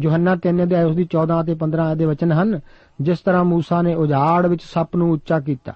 ਯੋਹੰਨਾ 0.00 0.36
3 0.48 0.62
ਅਧਿਆਇ 0.62 0.84
ਉਸ 0.84 0.96
ਦੀ 0.96 1.08
14 1.16 1.40
ਅਤੇ 1.40 1.56
15 1.58 1.78
ਆਇਤ 1.78 1.98
ਦੇ 1.98 2.04
ਵਚਨ 2.04 2.32
ਹਨ 2.32 2.60
ਜਿਸ 3.00 3.18
ਤਰ੍ਹਾਂ 3.18 3.44
موسی 3.44 3.82
ਨੇ 3.82 3.94
ਉਜਾੜ 3.94 4.46
ਵਿੱਚ 4.46 4.62
ਸੱਪ 4.62 4.96
ਨੂੰ 4.96 5.12
ਉੱਚਾ 5.12 5.40
ਕੀਤਾ 5.40 5.74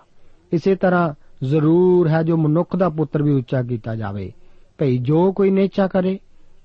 ਇਸੇ 0.52 0.74
ਤਰ੍ਹਾਂ 0.74 1.14
ਜ਼ਰੂਰ 1.44 2.08
ਹੈ 2.08 2.22
ਜੋ 2.22 2.36
ਮਨੁੱਖ 2.36 2.76
ਦਾ 2.76 2.88
ਪੁੱਤਰ 2.88 3.22
ਵੀ 3.22 3.32
ਉੱਚਾ 3.32 3.62
ਕੀਤਾ 3.62 3.94
ਜਾਵੇ 3.94 4.32
ਭਈ 4.77 4.97
ਜੋ 4.97 5.33
ਕੋਈ 5.33 5.49
ਨੇਚਾ 5.49 5.87
ਕਰੇ, 5.87 6.19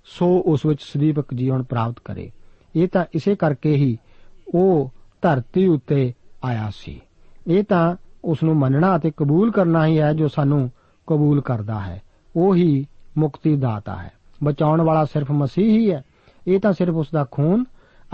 ਸੋ 0.05 0.43
ਉਸ 0.47 0.67
ਵਿੱਚ 0.67 0.83
ਸਦੀਪਕ 0.83 1.35
ਜੀਵਨ 1.35 1.63
ਪ੍ਰਾਪਤ 1.63 1.95
ਕਰੇ। 2.05 2.31
ਇਹ 2.77 2.89
ਤਾਂ 2.89 3.05
ਇਸੇ 3.15 3.35
ਕਰਕੇ 3.35 3.75
ਹੀ 3.75 3.99
ਉਹ 4.55 4.93
ਧਰਤੀ 5.23 5.67
ਉੱਤੇ 5.67 6.13
ਆਇਆ 6.45 6.71
ਸੀ। 6.77 7.01
ਇਹ 7.47 7.65
ਤਾਂ 7.65 7.97
ਉਸ 8.25 8.43
ਨੂੰ 8.43 8.57
ਮੰਨਣਾ 8.57 8.97
ਅਤੇ 8.97 9.13
ਕਬੂਲ 9.17 9.53
ਕਰਨਾ 9.53 9.87
ਹੀ 9.87 10.01
ਹੈ 10.01 10.13
ਜੋ 10.13 10.29
ਸਾਨੂੰ 10.29 10.71
ਕਬੂਲ 11.07 11.41
ਕਰਦਾ 11.41 11.81
ਹੈ। 11.81 12.03
ਉਹ 12.37 12.57
ਹੀ 12.57 12.87
ਮੁਕਤੀ 13.19 13.57
ਦਾਤਾ 13.57 13.97
ਹੈ। 13.97 14.13
ਬਚਾਉਣ 14.45 14.81
ਵਾਲਾ 14.81 15.05
ਸਿਰਫ 15.05 15.31
ਮਸੀਹ 15.31 15.79
ਹੀ 15.79 15.93
ਹੈ। 15.93 16.03
ਇਹ 16.47 16.61
ਤਾਂ 16.61 16.73
ਸਿਰਫ 16.73 16.95
ਉਸ 16.95 17.07
ਦਾ 17.13 17.27
ਖੂਨ 17.31 17.65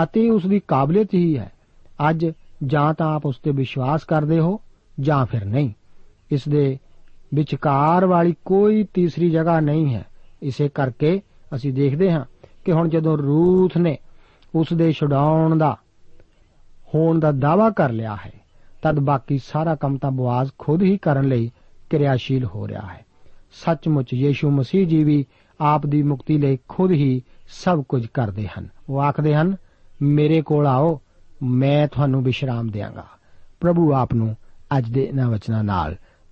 ਅਤੇ 0.03 0.31
ਉਸ 0.31 0.47
ਦੀ 0.47 0.61
ਕਾਬਲੀਅਤ 0.69 1.15
ਹੀ 1.15 1.39
ਹੈ। 1.39 1.53
ਅੱਜ 2.11 2.27
ਜਾਂ 2.67 2.95
ਤਾਂ 2.95 3.15
ਆਪ 3.15 3.27
ਉਸ 3.27 3.37
ਤੇ 3.39 3.51
ਵਿਸ਼ਵਾਸ 3.51 4.05
ਕਰਦੇ 4.05 4.39
ਹੋ 4.39 4.61
ਜਾਂ 5.01 5.27
ਫਿਰ 5.27 5.45
ਨਹੀਂ। 5.45 5.71
ਇਸ 6.31 6.49
ਦੇ 6.49 6.79
ਵਿਚਕਾਰ 7.35 8.07
ਵਾਲੀ 8.07 8.35
ਕੋਈ 8.45 8.85
ਤੀਸਰੀ 8.95 9.31
ਜਗ੍ਹਾ 9.31 9.61
ਨਹੀਂ 9.61 9.95
ਹੈ। 9.95 10.07
ਇਸੇ 10.43 10.69
ਕਰਕੇ 10.69 11.23
ਅਸੀਂ 11.55 11.73
ਦੇਖਦੇ 11.73 12.13
ਹਾਂ 12.13 12.25
ਕਿ 12.65 12.73
ਹੁਣ 12.73 12.89
ਜਦੋਂ 12.89 13.19
ਰੂਥ 13.19 13.77
ਨੇ 13.79 13.99
ਉਸ 14.55 14.67
ਦੇ 14.73 14.93
ਛਡਾਉਣ 14.93 15.59
ਦਾ, 15.59 15.77
ਹੋਣ 16.95 17.21
ਦਾ 17.21 17.33
ਦਾਵਾ 17.33 17.71
ਕਰ 17.71 17.91
ਲਿਆ 17.91 18.17
ਹੈ, 18.27 18.33
ਤਦ 18.83 19.01
ਬਾਕੀ 19.01 19.39
ਸਾਰਾ 19.39 19.75
ਕੰਮ 19.75 19.97
ਤਾਂ 19.97 20.11
ਬਵਾਜ਼ 20.11 20.51
ਖੁਦ 20.59 20.83
ਹੀ 20.83 20.97
ਕਰਨ 20.97 21.29
ਲਈ 21.29 21.51
ਕਿਰਿਆਸ਼ੀਲ 21.91 22.45
ਹੋ 22.45 22.69
ਰਿਹਾ 22.69 22.81
ਹੈ। 22.81 23.07
ਸੱਚਮੁੱਚ 23.53 24.15
ਯੀਸ਼ੂ 24.15 24.51
ਮਸੀਹ 24.51 24.87
ਜੀ 24.87 25.05
ਵੀ 25.05 25.27
ਆਪ 25.61 25.87
ਦੀ 25.87 26.03
ਮੁਕਤੀ 26.03 26.39
ਲਈ 26.39 26.59
ਖੁਦ 26.69 26.91
ਹੀ 26.91 27.23
ਸਭ 27.49 27.85
ਕੁਝ 27.89 28.07
ਕਰਦੇ 28.07 28.49
ਹਨ। 28.59 28.69
ਉਹ 28.89 29.01
ਆਖਦੇ 29.01 29.35
ਹਨ, 29.35 29.57
ਮੇਰੇ 30.03 30.43
ਕੋਲ 30.43 30.67
ਆਓ, 30.67 31.01
ਮੈਂ 31.43 31.89
ਤੁਹਾਨੂੰ 31.89 32.23
ਵਿਸ਼ਰਾਮ 32.23 32.69
ਦੇਵਾਂਗਾ 32.69 33.07
ਪ੍ਰਭੂ 33.61 33.93
ਆਪ 33.93 34.15
ਨੂੰ 34.15 34.37
ਅੱਜ 34.79 34.91
ਦੇ 34.91 35.05
ਇਹਨਾਂ 35.05 35.31
ਵਚਨਾਂ 35.31 35.65
ਨਾਲ 35.65 35.97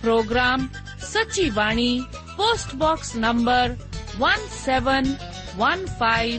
ਪ੍ਰੋਗਰਾਮ 0.00 0.68
ਸੱਚੀ 1.02 1.50
Bani 1.50 2.02
post 2.36 2.74
box 2.74 3.16
number 3.16 3.76
1715 4.20 6.38